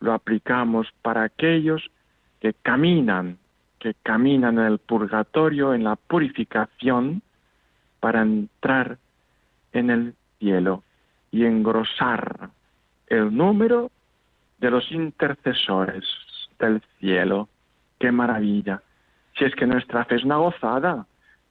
lo 0.00 0.12
aplicamos 0.12 0.86
para 1.02 1.24
aquellos 1.24 1.90
que 2.40 2.52
caminan 2.54 3.38
que 3.78 3.94
caminan 4.02 4.58
en 4.58 4.64
el 4.64 4.78
purgatorio, 4.78 5.72
en 5.72 5.84
la 5.84 5.96
purificación, 5.96 7.22
para 8.00 8.22
entrar 8.22 8.98
en 9.72 9.90
el 9.90 10.14
cielo 10.38 10.82
y 11.30 11.44
engrosar 11.44 12.50
el 13.06 13.36
número 13.36 13.90
de 14.58 14.70
los 14.70 14.90
intercesores 14.92 16.04
del 16.58 16.82
cielo. 16.98 17.48
¡Qué 17.98 18.12
maravilla! 18.12 18.82
Si 19.36 19.44
es 19.44 19.54
que 19.54 19.66
nuestra 19.66 20.04
fe 20.04 20.16
es 20.16 20.24
una 20.24 20.36
gozada, 20.36 21.06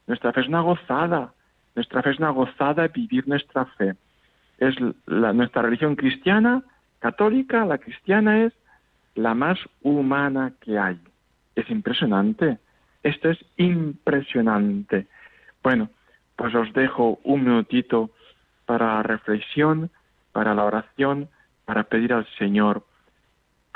nuestra 0.07 0.33
fe 0.33 0.41
es 0.41 0.47
una 0.47 0.61
gozada, 0.61 1.33
nuestra 1.75 2.01
fe 2.01 2.11
es 2.11 2.19
una 2.19 2.31
gozada 2.31 2.83
de 2.83 2.87
vivir 2.89 3.27
nuestra 3.27 3.65
fe. 3.65 3.95
Es 4.57 4.75
la, 5.05 5.33
nuestra 5.33 5.61
religión 5.61 5.95
cristiana, 5.95 6.63
católica, 6.99 7.65
la 7.65 7.77
cristiana 7.77 8.43
es 8.43 8.53
la 9.15 9.33
más 9.33 9.59
humana 9.81 10.53
que 10.61 10.77
hay 10.77 10.99
es 11.57 11.69
impresionante. 11.69 12.59
Esto 13.03 13.29
es 13.29 13.39
impresionante. 13.57 15.07
Bueno, 15.63 15.89
pues 16.37 16.55
os 16.55 16.71
dejo 16.71 17.19
un 17.23 17.43
minutito 17.43 18.11
para 18.65 18.95
la 18.95 19.03
reflexión, 19.03 19.89
para 20.31 20.53
la 20.53 20.63
oración, 20.63 21.27
para 21.65 21.83
pedir 21.83 22.13
al 22.13 22.25
Señor 22.37 22.85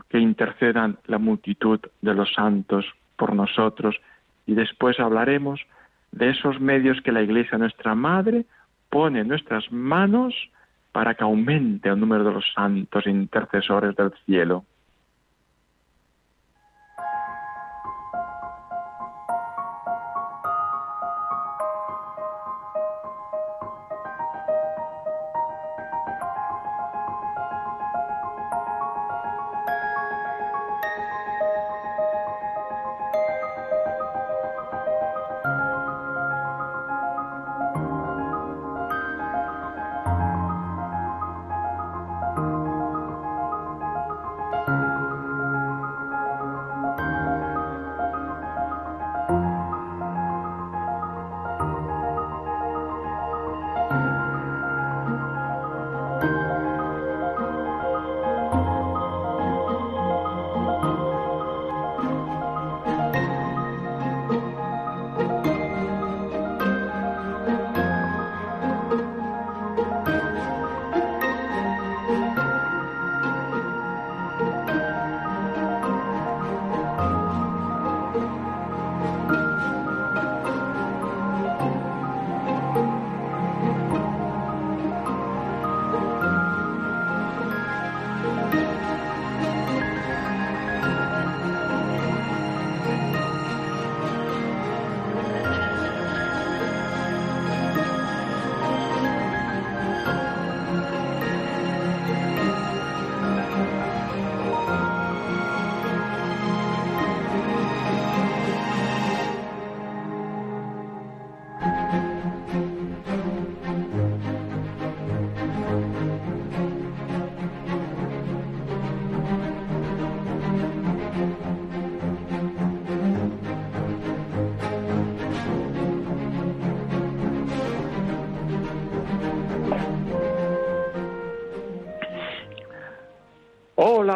que 0.09 0.19
intercedan 0.19 0.97
la 1.07 1.17
multitud 1.17 1.79
de 2.01 2.13
los 2.13 2.33
santos 2.33 2.85
por 3.17 3.33
nosotros 3.35 3.99
y 4.45 4.53
después 4.53 4.99
hablaremos 4.99 5.59
de 6.11 6.29
esos 6.29 6.59
medios 6.59 7.01
que 7.01 7.11
la 7.11 7.21
Iglesia, 7.21 7.57
nuestra 7.57 7.95
Madre, 7.95 8.45
pone 8.89 9.21
en 9.21 9.27
nuestras 9.27 9.71
manos 9.71 10.33
para 10.91 11.15
que 11.15 11.23
aumente 11.23 11.89
el 11.89 11.99
número 11.99 12.23
de 12.23 12.33
los 12.33 12.45
santos 12.53 13.07
intercesores 13.07 13.95
del 13.95 14.11
cielo. 14.25 14.65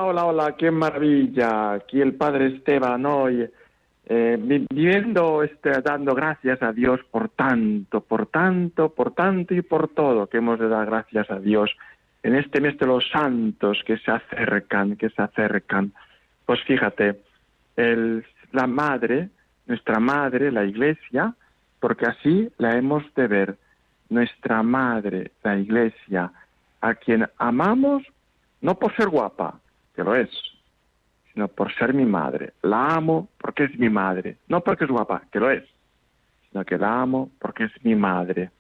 Hola, 0.07 0.25
hola, 0.25 0.55
qué 0.55 0.69
maravilla. 0.69 1.71
Aquí 1.71 2.00
el 2.00 2.13
Padre 2.13 2.45
Esteban 2.45 3.07
hoy, 3.07 3.50
eh, 4.05 4.38
viviendo, 4.39 5.41
este, 5.41 5.71
dando 5.81 6.13
gracias 6.13 6.62
a 6.62 6.71
Dios 6.71 7.00
por 7.09 7.29
tanto, 7.29 8.01
por 8.01 8.27
tanto, 8.27 8.89
por 8.89 9.15
tanto 9.15 9.55
y 9.55 9.63
por 9.63 9.88
todo 9.88 10.27
que 10.27 10.38
hemos 10.38 10.59
de 10.59 10.67
dar 10.67 10.85
gracias 10.85 11.31
a 11.31 11.39
Dios 11.39 11.75
en 12.21 12.35
este 12.35 12.62
mes 12.62 12.77
de 12.77 12.85
los 12.85 13.09
santos 13.09 13.81
que 13.83 13.97
se 13.97 14.12
acercan, 14.12 14.95
que 14.95 15.09
se 15.09 15.24
acercan. 15.24 15.91
Pues 16.45 16.62
fíjate, 16.65 17.21
la 17.75 18.67
madre, 18.67 19.29
nuestra 19.65 20.00
madre, 20.00 20.51
la 20.51 20.65
iglesia, 20.65 21.33
porque 21.79 22.05
así 22.05 22.47
la 22.59 22.77
hemos 22.77 23.12
de 23.15 23.25
ver, 23.25 23.57
nuestra 24.09 24.62
madre, 24.62 25.31
la 25.41 25.57
iglesia, 25.57 26.31
a 26.81 26.93
quien 26.93 27.27
amamos 27.39 28.03
no 28.62 28.77
por 28.77 28.95
ser 28.95 29.09
guapa, 29.09 29.62
que 29.95 30.03
lo 30.03 30.15
es, 30.15 30.29
sino 31.33 31.47
por 31.47 31.73
ser 31.75 31.93
mi 31.93 32.05
madre. 32.05 32.53
La 32.61 32.89
amo 32.89 33.29
porque 33.37 33.65
es 33.65 33.77
mi 33.79 33.89
madre, 33.89 34.37
no 34.47 34.61
porque 34.61 34.85
es 34.85 34.89
guapa, 34.89 35.23
que 35.31 35.39
lo 35.39 35.49
es, 35.49 35.63
sino 36.49 36.63
que 36.65 36.77
la 36.77 37.01
amo 37.01 37.31
porque 37.39 37.65
es 37.65 37.71
mi 37.83 37.95
madre. 37.95 38.51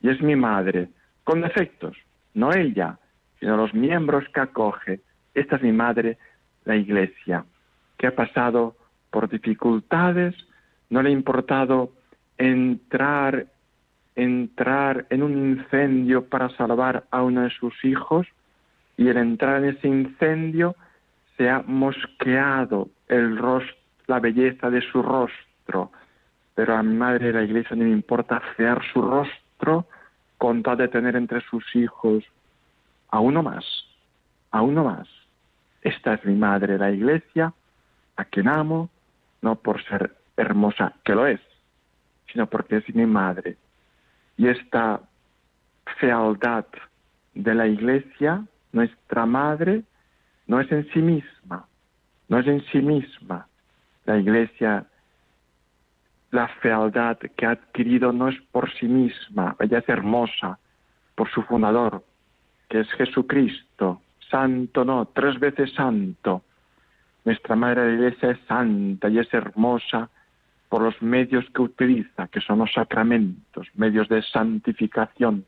Y 0.00 0.10
es 0.10 0.20
mi 0.20 0.36
madre, 0.36 0.88
con 1.24 1.40
defectos, 1.40 1.96
no 2.34 2.52
ella, 2.52 2.98
sino 3.40 3.56
los 3.56 3.74
miembros 3.74 4.24
que 4.32 4.40
acoge. 4.40 5.00
Esta 5.34 5.56
es 5.56 5.62
mi 5.62 5.72
madre, 5.72 6.18
la 6.64 6.76
iglesia, 6.76 7.44
que 7.96 8.06
ha 8.06 8.14
pasado 8.14 8.76
por 9.10 9.28
dificultades, 9.28 10.34
no 10.90 11.02
le 11.02 11.10
ha 11.10 11.12
importado 11.12 11.92
entrar 12.36 13.46
entrar 14.18 15.06
en 15.10 15.22
un 15.22 15.56
incendio 15.56 16.26
para 16.26 16.48
salvar 16.56 17.04
a 17.12 17.22
uno 17.22 17.42
de 17.42 17.50
sus 17.50 17.72
hijos, 17.84 18.26
y 18.98 19.08
el 19.08 19.16
entrar 19.16 19.62
en 19.62 19.76
ese 19.76 19.88
incendio 19.88 20.76
se 21.36 21.48
ha 21.48 21.62
mosqueado 21.62 22.90
el 23.06 23.38
rostro, 23.38 23.74
la 24.08 24.18
belleza 24.18 24.68
de 24.70 24.82
su 24.82 25.02
rostro. 25.02 25.92
Pero 26.56 26.76
a 26.76 26.82
mi 26.82 26.96
madre 26.96 27.28
de 27.28 27.32
la 27.32 27.44
iglesia 27.44 27.76
no 27.76 27.84
me 27.84 27.90
importa 27.90 28.40
fear 28.56 28.82
su 28.92 29.00
rostro 29.00 29.86
con 30.36 30.62
tal 30.64 30.78
de 30.78 30.88
tener 30.88 31.14
entre 31.14 31.40
sus 31.42 31.64
hijos 31.76 32.24
a 33.10 33.20
uno 33.20 33.42
más, 33.42 33.64
a 34.50 34.62
uno 34.62 34.82
más. 34.82 35.08
Esta 35.82 36.14
es 36.14 36.24
mi 36.24 36.34
madre 36.34 36.76
la 36.76 36.90
iglesia, 36.90 37.54
a 38.16 38.24
quien 38.24 38.48
amo, 38.48 38.90
no 39.42 39.54
por 39.54 39.82
ser 39.84 40.16
hermosa, 40.36 40.92
que 41.04 41.14
lo 41.14 41.24
es, 41.24 41.40
sino 42.32 42.48
porque 42.48 42.78
es 42.78 42.94
mi 42.94 43.06
madre. 43.06 43.56
Y 44.36 44.48
esta 44.48 45.00
fealdad 46.00 46.66
de 47.34 47.54
la 47.54 47.68
iglesia 47.68 48.44
nuestra 48.72 49.26
madre 49.26 49.82
no 50.46 50.60
es 50.60 50.70
en 50.72 50.88
sí 50.92 51.00
misma, 51.00 51.66
no 52.28 52.38
es 52.38 52.46
en 52.46 52.64
sí 52.66 52.78
misma. 52.78 53.46
La 54.06 54.18
iglesia, 54.18 54.86
la 56.30 56.48
fealdad 56.60 57.18
que 57.18 57.46
ha 57.46 57.50
adquirido 57.50 58.12
no 58.12 58.28
es 58.28 58.40
por 58.52 58.72
sí 58.74 58.86
misma, 58.86 59.56
ella 59.60 59.78
es 59.78 59.88
hermosa 59.88 60.58
por 61.14 61.30
su 61.30 61.42
fundador, 61.42 62.04
que 62.68 62.80
es 62.80 62.90
Jesucristo, 62.92 64.00
santo 64.30 64.84
no, 64.84 65.06
tres 65.06 65.38
veces 65.38 65.72
santo. 65.74 66.42
Nuestra 67.24 67.56
Madre 67.56 67.82
de 67.82 67.88
la 67.88 67.94
Iglesia 67.94 68.30
es 68.30 68.40
santa 68.46 69.08
y 69.08 69.18
es 69.18 69.32
hermosa 69.34 70.08
por 70.68 70.82
los 70.82 71.00
medios 71.02 71.44
que 71.50 71.62
utiliza, 71.62 72.28
que 72.28 72.40
son 72.40 72.60
los 72.60 72.72
sacramentos, 72.72 73.68
medios 73.74 74.08
de 74.08 74.22
santificación, 74.22 75.44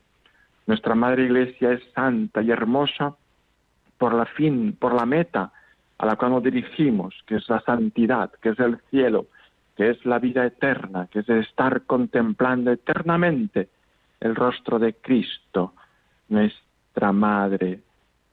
nuestra 0.71 0.95
Madre 0.95 1.25
Iglesia 1.25 1.73
es 1.73 1.81
santa 1.93 2.41
y 2.41 2.49
hermosa 2.49 3.13
por 3.97 4.13
la 4.13 4.25
fin, 4.25 4.71
por 4.79 4.93
la 4.93 5.05
meta 5.05 5.51
a 5.97 6.05
la 6.05 6.15
cual 6.15 6.31
nos 6.31 6.43
dirigimos, 6.43 7.13
que 7.27 7.35
es 7.35 7.49
la 7.49 7.59
santidad, 7.59 8.31
que 8.41 8.51
es 8.51 8.59
el 8.61 8.79
cielo, 8.89 9.25
que 9.75 9.89
es 9.89 10.05
la 10.05 10.17
vida 10.17 10.45
eterna, 10.45 11.07
que 11.11 11.19
es 11.19 11.27
estar 11.27 11.81
contemplando 11.81 12.71
eternamente 12.71 13.67
el 14.21 14.33
rostro 14.33 14.79
de 14.79 14.93
Cristo. 14.93 15.73
Nuestra 16.29 17.11
Madre 17.11 17.81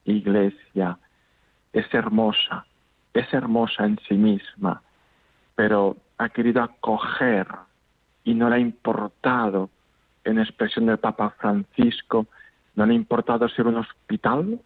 Iglesia 0.04 0.96
es 1.72 1.92
hermosa, 1.92 2.66
es 3.14 3.34
hermosa 3.34 3.84
en 3.84 3.98
sí 4.08 4.14
misma, 4.14 4.80
pero 5.56 5.96
ha 6.18 6.28
querido 6.28 6.62
acoger 6.62 7.48
y 8.22 8.34
no 8.34 8.48
le 8.48 8.54
ha 8.54 8.60
importado 8.60 9.70
en 10.28 10.38
expresión 10.38 10.86
del 10.86 10.98
Papa 10.98 11.34
Francisco, 11.38 12.26
no 12.74 12.84
le 12.84 12.92
ha 12.92 12.96
importado 12.96 13.48
ser 13.48 13.66
un 13.66 13.76
hospital 13.76 14.60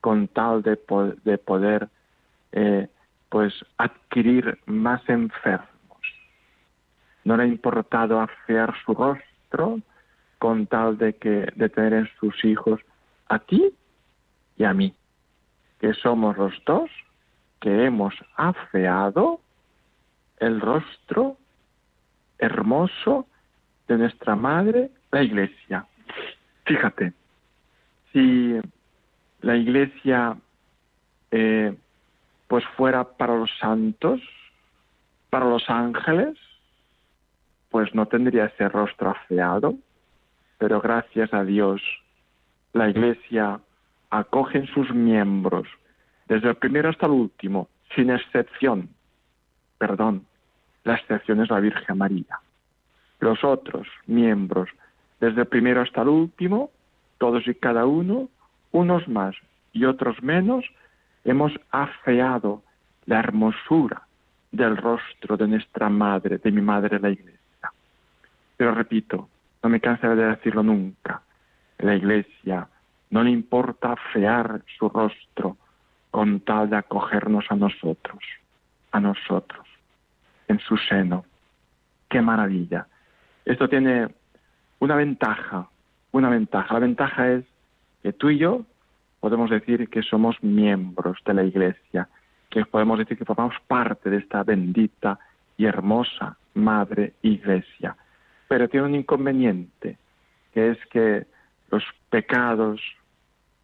con 0.00 0.28
tal 0.28 0.62
de, 0.62 0.78
de 1.24 1.38
poder 1.38 1.88
eh, 2.52 2.88
pues 3.28 3.52
adquirir 3.76 4.58
más 4.66 5.02
enfermos. 5.08 5.68
No 7.24 7.36
le 7.36 7.42
ha 7.42 7.46
importado 7.46 8.20
afear 8.20 8.72
su 8.84 8.94
rostro 8.94 9.80
con 10.38 10.66
tal 10.66 10.96
de 10.96 11.14
que 11.14 11.48
de 11.56 11.68
tener 11.68 11.94
en 11.94 12.08
sus 12.20 12.44
hijos 12.44 12.80
a 13.28 13.40
ti 13.40 13.74
y 14.56 14.64
a 14.64 14.72
mí, 14.72 14.94
que 15.80 15.92
somos 15.94 16.36
los 16.36 16.54
dos 16.64 16.90
que 17.60 17.84
hemos 17.86 18.14
afeado 18.36 19.40
el 20.38 20.60
rostro 20.60 21.36
hermoso 22.38 23.26
de 23.88 23.98
nuestra 23.98 24.36
madre, 24.36 24.90
la 25.10 25.22
iglesia. 25.22 25.86
Fíjate, 26.64 27.12
si 28.12 28.58
la 29.40 29.56
iglesia 29.56 30.36
eh, 31.30 31.74
pues 32.48 32.64
fuera 32.76 33.04
para 33.04 33.36
los 33.36 33.50
santos, 33.58 34.20
para 35.30 35.46
los 35.46 35.68
ángeles, 35.68 36.38
pues 37.70 37.94
no 37.94 38.06
tendría 38.06 38.46
ese 38.46 38.68
rostro 38.68 39.10
afeado, 39.10 39.74
pero 40.58 40.80
gracias 40.80 41.34
a 41.34 41.44
Dios 41.44 41.82
la 42.72 42.88
iglesia 42.88 43.60
acoge 44.10 44.58
en 44.58 44.66
sus 44.68 44.92
miembros, 44.94 45.66
desde 46.28 46.48
el 46.48 46.56
primero 46.56 46.88
hasta 46.88 47.06
el 47.06 47.12
último, 47.12 47.68
sin 47.94 48.10
excepción. 48.10 48.88
Perdón, 49.78 50.24
la 50.84 50.94
excepción 50.94 51.42
es 51.42 51.50
la 51.50 51.60
Virgen 51.60 51.98
María 51.98 52.38
los 53.24 53.42
otros 53.42 53.88
miembros, 54.06 54.68
desde 55.18 55.40
el 55.40 55.46
primero 55.46 55.80
hasta 55.80 56.02
el 56.02 56.08
último, 56.08 56.70
todos 57.18 57.48
y 57.48 57.54
cada 57.54 57.86
uno, 57.86 58.28
unos 58.70 59.08
más 59.08 59.34
y 59.72 59.86
otros 59.86 60.22
menos, 60.22 60.64
hemos 61.24 61.52
afeado 61.70 62.62
la 63.06 63.20
hermosura 63.20 64.02
del 64.52 64.76
rostro 64.76 65.38
de 65.38 65.48
nuestra 65.48 65.88
madre, 65.88 66.36
de 66.38 66.52
mi 66.52 66.60
madre 66.60 67.00
la 67.00 67.10
iglesia. 67.10 67.72
Pero 68.58 68.74
repito, 68.74 69.28
no 69.62 69.70
me 69.70 69.80
cansaré 69.80 70.16
de 70.16 70.26
decirlo 70.26 70.62
nunca, 70.62 71.22
la 71.78 71.94
iglesia 71.96 72.68
no 73.10 73.22
le 73.22 73.30
importa 73.30 73.92
afear 73.92 74.62
su 74.78 74.88
rostro 74.90 75.56
con 76.10 76.40
tal 76.40 76.68
de 76.68 76.76
acogernos 76.76 77.46
a 77.48 77.56
nosotros, 77.56 78.22
a 78.92 79.00
nosotros, 79.00 79.66
en 80.46 80.58
su 80.60 80.76
seno. 80.76 81.24
¡Qué 82.08 82.20
maravilla! 82.20 82.86
Esto 83.44 83.68
tiene 83.68 84.08
una 84.78 84.96
ventaja, 84.96 85.68
una 86.12 86.30
ventaja. 86.30 86.74
La 86.74 86.80
ventaja 86.80 87.32
es 87.32 87.44
que 88.02 88.12
tú 88.12 88.30
y 88.30 88.38
yo 88.38 88.64
podemos 89.20 89.50
decir 89.50 89.88
que 89.88 90.02
somos 90.02 90.42
miembros 90.42 91.18
de 91.24 91.34
la 91.34 91.44
Iglesia, 91.44 92.08
que 92.50 92.64
podemos 92.64 92.98
decir 92.98 93.18
que 93.18 93.24
formamos 93.24 93.56
parte 93.66 94.10
de 94.10 94.18
esta 94.18 94.42
bendita 94.42 95.18
y 95.56 95.66
hermosa 95.66 96.36
Madre 96.54 97.14
Iglesia. 97.22 97.96
Pero 98.48 98.68
tiene 98.68 98.86
un 98.86 98.94
inconveniente, 98.94 99.98
que 100.52 100.70
es 100.70 100.78
que 100.86 101.26
los 101.70 101.82
pecados 102.10 102.80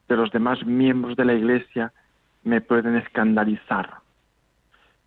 de 0.09 0.17
los 0.17 0.33
demás 0.33 0.65
miembros 0.67 1.17
de 1.17 1.25
la 1.25 1.35
Iglesia 1.35 1.93
me 2.43 2.61
pueden 2.61 2.97
escandalizar. 2.97 3.99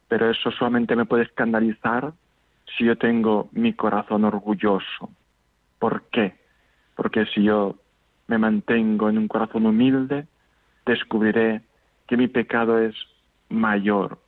Pero 0.07 0.29
eso 0.29 0.51
solamente 0.51 0.95
me 0.95 1.05
puede 1.05 1.23
escandalizar 1.23 2.13
si 2.65 2.85
yo 2.85 2.97
tengo 2.97 3.49
mi 3.51 3.73
corazón 3.73 4.25
orgulloso. 4.25 5.09
¿Por 5.79 6.03
qué? 6.09 6.35
Porque 6.95 7.25
si 7.27 7.43
yo 7.43 7.75
me 8.27 8.37
mantengo 8.37 9.09
en 9.09 9.17
un 9.17 9.27
corazón 9.27 9.65
humilde, 9.65 10.27
descubriré 10.85 11.61
que 12.07 12.17
mi 12.17 12.27
pecado 12.27 12.79
es 12.79 12.95
mayor, 13.49 14.19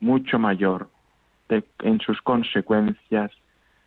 mucho 0.00 0.38
mayor 0.38 0.88
en 1.48 2.00
sus 2.00 2.20
consecuencias 2.22 3.30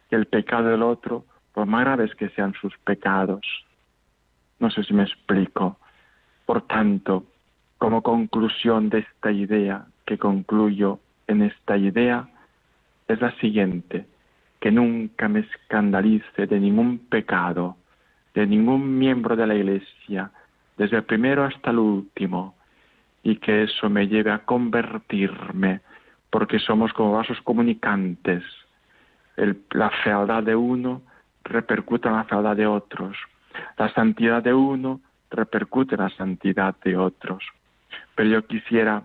que 0.10 0.16
el 0.16 0.28
pecado 0.28 0.70
del 0.70 0.84
otro, 0.84 1.26
por 1.54 1.66
más 1.66 1.82
graves 1.82 2.16
que 2.16 2.30
sean 2.30 2.54
sus 2.54 2.78
pecados. 2.80 3.42
No 4.60 4.70
sé 4.72 4.84
si 4.84 4.94
me 4.94 5.04
explico. 5.04 5.78
Por 6.46 6.62
tanto, 6.68 7.26
como 7.78 8.02
conclusión 8.02 8.90
de 8.90 9.00
esta 9.00 9.32
idea, 9.32 9.86
que 10.06 10.18
concluyo 10.18 11.00
en 11.28 11.42
esta 11.42 11.78
idea, 11.78 12.30
es 13.08 13.22
la 13.22 13.32
siguiente, 13.40 14.06
que 14.60 14.72
nunca 14.72 15.28
me 15.28 15.42
escandalice 15.42 16.48
de 16.48 16.60
ningún 16.60 17.00
pecado, 17.10 17.78
de 18.34 18.46
ningún 18.46 18.98
miembro 18.98 19.36
de 19.36 19.48
la 19.48 19.56
Iglesia, 19.56 20.32
desde 20.78 20.98
el 20.98 21.04
primero 21.04 21.44
hasta 21.44 21.72
el 21.72 21.80
último, 21.80 22.56
y 23.24 23.38
que 23.38 23.64
eso 23.64 23.90
me 23.90 24.08
lleve 24.08 24.32
a 24.32 24.40
convertirme, 24.40 25.82
porque 26.30 26.60
somos 26.60 26.94
como 26.94 27.14
vasos 27.14 27.42
comunicantes. 27.42 28.44
la 29.72 29.90
fealdad 30.04 30.44
de 30.44 30.56
uno 30.56 31.04
repercute 31.44 32.08
en 32.08 32.16
la 32.16 32.24
fealdad 32.24 32.56
de 32.56 32.68
otros. 32.68 33.18
La 33.78 33.92
santidad 33.94 34.42
de 34.44 34.54
uno 34.54 35.02
repercute 35.30 35.96
en 35.96 36.02
la 36.02 36.10
santidad 36.10 36.76
de 36.84 36.98
otros. 36.98 37.44
Pero 38.16 38.30
yo 38.30 38.48
quisiera, 38.48 39.04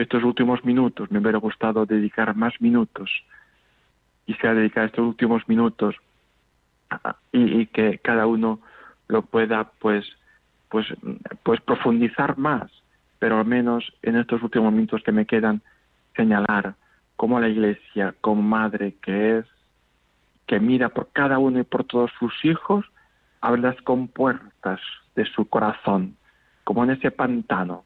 estos 0.00 0.22
últimos 0.22 0.64
minutos, 0.64 1.10
me 1.10 1.18
hubiera 1.18 1.38
gustado 1.38 1.86
dedicar 1.86 2.34
más 2.36 2.60
minutos, 2.60 3.10
quisiera 4.26 4.54
dedicar 4.54 4.86
estos 4.86 5.06
últimos 5.06 5.48
minutos 5.48 5.96
y, 7.32 7.66
que 7.66 7.98
cada 7.98 8.26
uno 8.26 8.60
lo 9.08 9.22
pueda 9.22 9.70
pues 9.78 10.06
pues 10.70 10.86
pues 11.42 11.60
profundizar 11.60 12.38
más 12.38 12.70
pero 13.18 13.38
al 13.38 13.46
menos 13.46 13.92
en 14.02 14.16
estos 14.16 14.42
últimos 14.42 14.72
minutos 14.72 15.02
que 15.02 15.12
me 15.12 15.26
quedan, 15.26 15.60
señalar 16.14 16.74
cómo 17.16 17.40
la 17.40 17.48
Iglesia, 17.48 18.14
como 18.20 18.42
madre 18.42 18.94
que 19.02 19.38
es, 19.38 19.46
que 20.46 20.60
mira 20.60 20.88
por 20.88 21.10
cada 21.12 21.38
uno 21.38 21.58
y 21.60 21.64
por 21.64 21.84
todos 21.84 22.10
sus 22.18 22.32
hijos, 22.44 22.86
abre 23.40 23.60
las 23.60 23.80
compuertas 23.82 24.80
de 25.14 25.24
su 25.26 25.48
corazón, 25.48 26.16
como 26.64 26.84
en 26.84 26.90
ese 26.90 27.10
pantano. 27.10 27.84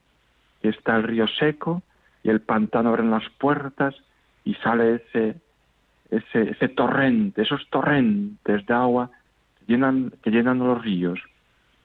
Está 0.61 0.97
el 0.97 1.05
río 1.05 1.27
seco 1.27 1.83
y 2.23 2.31
el 2.31 2.41
pantano 2.41 2.91
abre 2.91 3.05
las 3.05 3.29
puertas 3.39 3.95
y 4.45 4.55
sale 4.55 4.97
ese, 4.97 5.37
ese, 6.11 6.51
ese 6.51 6.69
torrente, 6.69 7.43
esos 7.43 7.69
torrentes 7.71 8.67
de 8.67 8.75
agua 8.75 9.11
que 9.59 9.73
llenan, 9.73 10.13
que 10.23 10.31
llenan 10.31 10.59
los 10.59 10.83
ríos. 10.83 11.21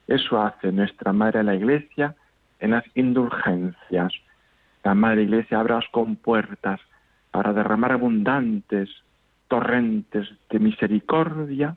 Eso 0.08 0.42
hace 0.42 0.72
nuestra 0.72 1.14
Madre 1.14 1.44
la 1.44 1.56
Iglesia 1.56 2.16
en 2.60 2.72
las 2.72 2.86
indulgencias. 2.96 4.14
La 4.84 4.96
Madre 4.96 5.24
Iglesia 5.24 5.60
abre 5.60 5.74
las 5.76 5.88
compuertas 5.90 6.80
para 7.32 7.54
derramar 7.54 7.92
abundantes 7.92 8.90
torrentes 9.48 10.28
de 10.50 10.60
misericordia 10.60 11.76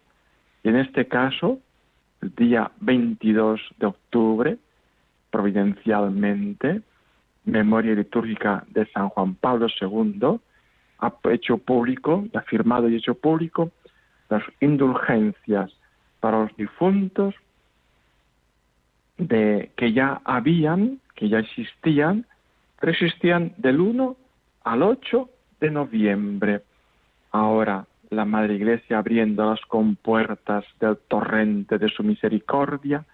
y 0.62 0.68
en 0.68 0.76
este 0.76 1.06
caso, 1.06 1.58
el 2.20 2.34
día 2.34 2.70
22 2.80 3.60
de 3.78 3.86
octubre, 3.86 4.58
providencialmente, 5.30 6.82
memoria 7.44 7.94
litúrgica 7.94 8.64
de 8.68 8.86
San 8.86 9.08
Juan 9.08 9.34
Pablo 9.34 9.66
II, 9.80 10.40
ha 10.98 11.12
hecho 11.30 11.58
público, 11.58 12.24
ha 12.34 12.40
firmado 12.42 12.88
y 12.88 12.96
hecho 12.96 13.14
público 13.14 13.70
las 14.28 14.42
indulgencias 14.60 15.72
para 16.20 16.40
los 16.42 16.56
difuntos 16.56 17.34
de 19.16 19.70
que 19.76 19.92
ya 19.92 20.20
habían, 20.24 21.00
que 21.14 21.28
ya 21.28 21.40
existían, 21.40 22.26
pero 22.78 22.92
existían 22.92 23.52
del 23.58 23.80
1 23.80 24.16
al 24.64 24.82
8 24.82 25.28
de 25.60 25.70
noviembre. 25.70 26.62
Ahora 27.30 27.86
la 28.10 28.24
Madre 28.24 28.54
Iglesia 28.54 28.98
abriendo 28.98 29.48
las 29.48 29.60
compuertas 29.66 30.64
del 30.80 30.96
torrente 31.08 31.78
de 31.78 31.88
su 31.88 32.02
misericordia, 32.02 33.04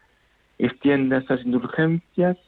extiende 0.58 1.18
esas 1.18 1.44
indulgencias, 1.44 2.38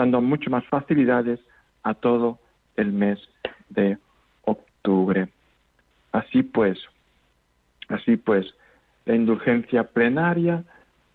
dando 0.00 0.22
mucho 0.22 0.48
más 0.48 0.64
facilidades 0.64 1.40
a 1.82 1.92
todo 1.92 2.38
el 2.76 2.90
mes 2.90 3.18
de 3.68 3.98
octubre. 4.46 5.28
Así 6.12 6.42
pues, 6.42 6.78
así 7.88 8.16
pues, 8.16 8.46
la 9.04 9.14
indulgencia 9.14 9.84
plenaria 9.84 10.64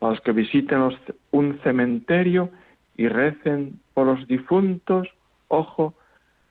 a 0.02 0.10
los 0.10 0.22
que 0.22 0.34
visiten 0.34 0.88
un 1.32 1.60
cementerio 1.64 2.52
y 2.96 3.08
recen 3.08 3.80
por 3.96 4.06
los 4.06 4.28
difuntos, 4.28 5.08
ojo, 5.48 5.96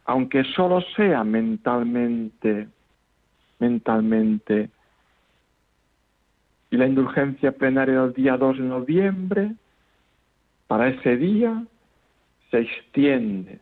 aunque 0.05 0.43
solo 0.57 0.81
sea 0.97 1.23
mentalmente, 1.23 2.67
mentalmente. 3.61 4.71
Y 6.71 6.77
la 6.79 6.89
indulgencia 6.89 7.53
plenaria 7.53 8.03
del 8.03 8.13
día 8.13 8.37
2 8.37 8.59
de 8.59 8.65
noviembre, 8.65 9.53
para 10.67 10.89
ese 10.89 11.17
día, 11.17 11.65
se 12.55 12.61
extiende 12.61 13.59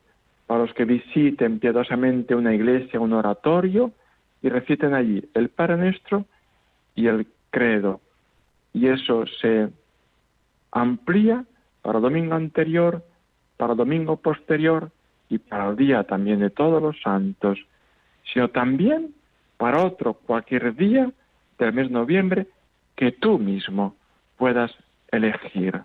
para 0.46 0.60
los 0.60 0.74
que 0.74 0.84
visiten 0.84 1.58
piadosamente 1.58 2.34
una 2.34 2.54
iglesia, 2.54 3.00
un 3.00 3.14
oratorio, 3.14 3.92
y 4.42 4.50
reciten 4.50 4.92
allí 4.92 5.24
el 5.32 5.48
Padre 5.48 5.78
Nuestro 5.78 6.26
y 6.94 7.06
el 7.06 7.26
Credo 7.50 8.00
y 8.74 8.88
eso 8.88 9.24
se 9.40 9.70
amplía 10.70 11.44
para 11.82 12.00
domingo 12.00 12.34
anterior, 12.34 13.02
para 13.56 13.74
domingo 13.74 14.16
posterior 14.16 14.90
y 15.28 15.38
para 15.38 15.70
el 15.70 15.76
día 15.76 16.04
también 16.04 16.40
de 16.40 16.50
todos 16.50 16.82
los 16.82 17.00
santos, 17.02 17.58
sino 18.32 18.48
también 18.48 19.14
para 19.56 19.84
otro 19.84 20.14
cualquier 20.14 20.74
día 20.74 21.10
del 21.58 21.72
mes 21.72 21.88
de 21.88 21.94
noviembre 21.94 22.46
que 22.96 23.12
tú 23.12 23.38
mismo 23.38 23.94
puedas 24.36 24.72
elegir. 25.10 25.82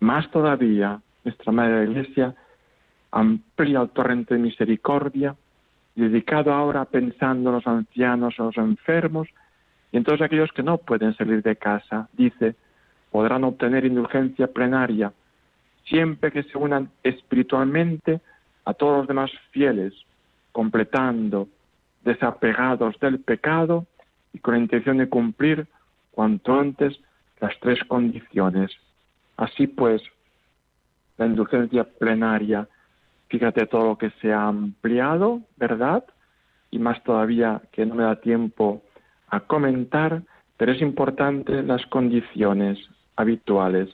Más 0.00 0.30
todavía, 0.30 1.00
nuestra 1.28 1.52
Madre 1.52 1.84
Iglesia 1.84 2.34
amplía 3.10 3.80
el 3.80 3.90
torrente 3.90 4.34
de 4.34 4.40
misericordia, 4.40 5.34
dedicado 5.94 6.52
ahora 6.52 6.84
pensando 6.84 7.50
en 7.50 7.56
los 7.56 7.66
ancianos, 7.66 8.34
en 8.38 8.46
los 8.46 8.56
enfermos, 8.56 9.28
y 9.92 9.96
entonces 9.96 10.24
aquellos 10.24 10.52
que 10.52 10.62
no 10.62 10.78
pueden 10.78 11.14
salir 11.14 11.42
de 11.42 11.56
casa, 11.56 12.08
dice, 12.12 12.54
podrán 13.10 13.44
obtener 13.44 13.84
indulgencia 13.84 14.46
plenaria 14.46 15.12
siempre 15.88 16.30
que 16.30 16.42
se 16.44 16.58
unan 16.58 16.90
espiritualmente 17.02 18.20
a 18.64 18.74
todos 18.74 18.98
los 18.98 19.08
demás 19.08 19.30
fieles, 19.50 19.94
completando, 20.52 21.48
desapegados 22.04 22.98
del 23.00 23.20
pecado 23.20 23.86
y 24.32 24.38
con 24.38 24.54
la 24.54 24.60
intención 24.60 24.98
de 24.98 25.08
cumplir 25.08 25.66
cuanto 26.10 26.58
antes 26.58 27.00
las 27.40 27.58
tres 27.60 27.82
condiciones. 27.84 28.70
Así 29.36 29.66
pues, 29.66 30.02
la 31.18 31.26
indulgencia 31.26 31.84
plenaria, 31.84 32.66
fíjate 33.28 33.66
todo 33.66 33.88
lo 33.88 33.98
que 33.98 34.10
se 34.22 34.32
ha 34.32 34.46
ampliado, 34.46 35.42
¿verdad? 35.56 36.04
Y 36.70 36.78
más 36.78 37.02
todavía 37.02 37.60
que 37.72 37.84
no 37.84 37.94
me 37.94 38.04
da 38.04 38.16
tiempo 38.16 38.82
a 39.28 39.40
comentar, 39.40 40.22
pero 40.56 40.72
es 40.72 40.80
importante 40.80 41.62
las 41.62 41.84
condiciones 41.86 42.78
habituales, 43.16 43.88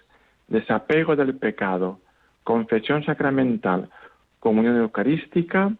desapego 0.48 1.16
del 1.16 1.34
pecado, 1.36 1.98
confesión 2.44 3.04
sacramental, 3.04 3.88
comunión 4.38 4.76
eucarística 4.76 5.72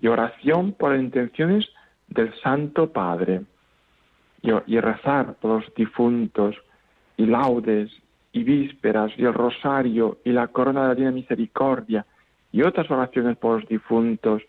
y 0.00 0.06
oración 0.06 0.72
por 0.72 0.92
las 0.92 1.02
intenciones 1.02 1.68
del 2.08 2.32
Santo 2.40 2.92
Padre. 2.92 3.42
Y, 4.42 4.78
rezar 4.78 5.34
por 5.40 5.62
los 5.62 5.74
difuntos, 5.74 6.54
y 7.16 7.24
laudes, 7.24 7.90
y 8.34 8.42
vísperas, 8.42 9.12
y 9.16 9.24
el 9.24 9.32
rosario, 9.32 10.18
y 10.24 10.32
la 10.32 10.48
corona 10.48 10.82
de 10.82 10.88
la 10.88 10.94
Divina 10.94 11.12
Misericordia, 11.12 12.04
y 12.52 12.62
otras 12.62 12.90
oraciones 12.90 13.36
por 13.36 13.60
los 13.60 13.68
difuntos, 13.68 14.42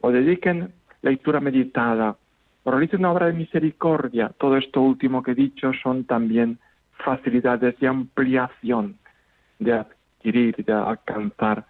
o 0.00 0.10
dediquen 0.10 0.72
lectura 1.02 1.40
meditada, 1.40 2.16
realice 2.64 2.96
una 2.96 3.10
obra 3.10 3.26
de 3.26 3.32
misericordia. 3.32 4.30
Todo 4.38 4.56
esto 4.56 4.80
último 4.80 5.22
que 5.22 5.32
he 5.32 5.34
dicho 5.34 5.72
son 5.82 6.04
también 6.04 6.58
facilidades 7.04 7.78
de 7.80 7.88
ampliación, 7.88 8.96
de 9.58 9.72
adquirir, 9.72 10.64
de 10.64 10.72
alcanzar 10.72 11.64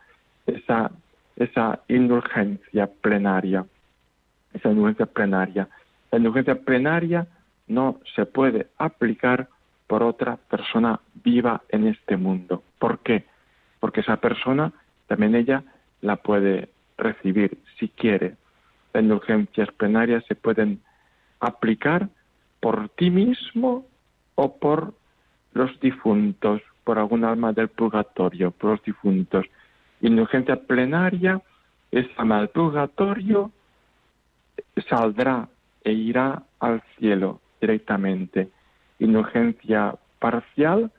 esa, 0.46 0.90
esa 1.37 1.80
indulgencia 1.88 2.87
plenaria. 3.00 3.64
Esa 4.52 4.68
indulgencia 4.68 5.06
plenaria. 5.06 5.68
La 6.11 6.18
indulgencia 6.18 6.54
plenaria 6.54 7.26
no 7.68 7.98
se 8.14 8.26
puede 8.26 8.66
aplicar 8.76 9.48
por 9.87 10.02
otra 10.02 10.37
persona 10.37 11.00
viva 11.24 11.62
en 11.68 11.87
este 11.87 12.16
mundo. 12.16 12.62
¿Por 12.78 13.00
qué? 13.00 13.24
Porque 13.80 14.00
esa 14.00 14.16
persona 14.18 14.72
también 15.06 15.35
ella 15.35 15.62
la 16.00 16.16
puede 16.16 16.68
recibir 16.98 17.58
si 17.78 17.88
quiere, 17.88 18.37
las 18.92 19.02
indulgencias 19.02 19.70
plenarias 19.72 20.24
se 20.26 20.35
pueden 20.35 20.80
aplicar 21.40 22.08
por 22.61 22.88
ti 22.90 23.11
mismo 23.11 23.87
o 24.35 24.56
por 24.58 24.94
los 25.52 25.78
difuntos, 25.80 26.62
por 26.85 26.98
algún 26.98 27.24
alma 27.24 27.52
del 27.52 27.68
purgatorio, 27.68 28.50
por 28.50 28.72
los 28.72 28.82
difuntos. 28.82 29.46
Indulgencia 30.00 30.56
plenaria, 30.56 31.40
esa 31.90 32.11
alma 32.22 32.38
del 32.38 32.48
purgatorio 32.48 33.50
saldrá 34.88 35.48
e 35.85 35.92
irá 35.92 36.42
al 36.61 36.82
cielo 36.96 37.40
directamente. 37.61 38.50
Indulgencia 38.98 39.94
parcial 40.18 40.90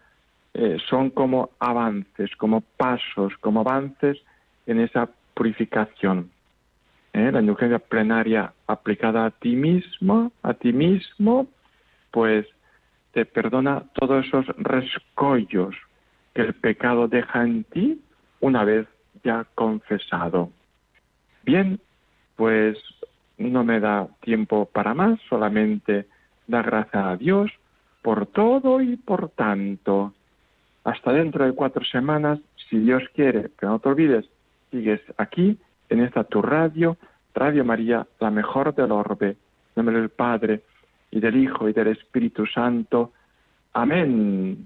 eh, 0.53 0.77
son 0.89 1.09
como 1.09 1.51
avances, 1.59 2.35
como 2.37 2.61
pasos, 2.61 3.33
como 3.41 3.61
avances 3.61 4.21
en 4.65 4.79
esa 4.79 5.09
purificación. 5.33 6.29
¿eh? 7.13 7.31
la 7.31 7.39
indulgencia 7.39 7.79
plenaria 7.79 8.53
aplicada 8.67 9.25
a 9.25 9.31
ti 9.31 9.55
mismo, 9.55 10.31
a 10.41 10.53
ti 10.53 10.73
mismo, 10.73 11.47
pues 12.11 12.45
te 13.13 13.25
perdona 13.25 13.83
todos 13.93 14.25
esos 14.25 14.45
rescollos 14.57 15.75
que 16.33 16.41
el 16.41 16.53
pecado 16.55 17.07
deja 17.07 17.43
en 17.43 17.63
ti 17.65 18.01
una 18.39 18.63
vez 18.63 18.87
ya 19.23 19.45
confesado. 19.55 20.49
Bien, 21.43 21.79
pues 22.35 22.77
no 23.37 23.63
me 23.63 23.79
da 23.79 24.07
tiempo 24.21 24.65
para 24.65 24.93
más, 24.93 25.19
solamente 25.29 26.07
da 26.47 26.61
gracias 26.61 27.05
a 27.05 27.15
Dios 27.15 27.51
por 28.01 28.25
todo 28.25 28.81
y 28.81 28.97
por 28.97 29.29
tanto. 29.29 30.13
Hasta 31.03 31.17
dentro 31.17 31.45
de 31.45 31.51
cuatro 31.51 31.83
semanas, 31.83 32.39
si 32.69 32.79
Dios 32.79 33.03
quiere, 33.13 33.49
pero 33.59 33.73
no 33.73 33.79
te 33.79 33.89
olvides, 33.89 34.25
sigues 34.71 35.01
aquí, 35.17 35.57
en 35.89 35.99
esta 35.99 36.23
tu 36.23 36.41
radio, 36.41 36.95
Radio 37.35 37.65
María, 37.65 38.07
la 38.21 38.31
mejor 38.31 38.73
del 38.73 38.93
orbe, 38.93 39.31
en 39.31 39.37
nombre 39.75 39.99
del 39.99 40.07
Padre, 40.07 40.61
y 41.11 41.19
del 41.19 41.35
Hijo, 41.35 41.67
y 41.67 41.73
del 41.73 41.87
Espíritu 41.87 42.45
Santo. 42.45 43.11
Amén. 43.73 44.65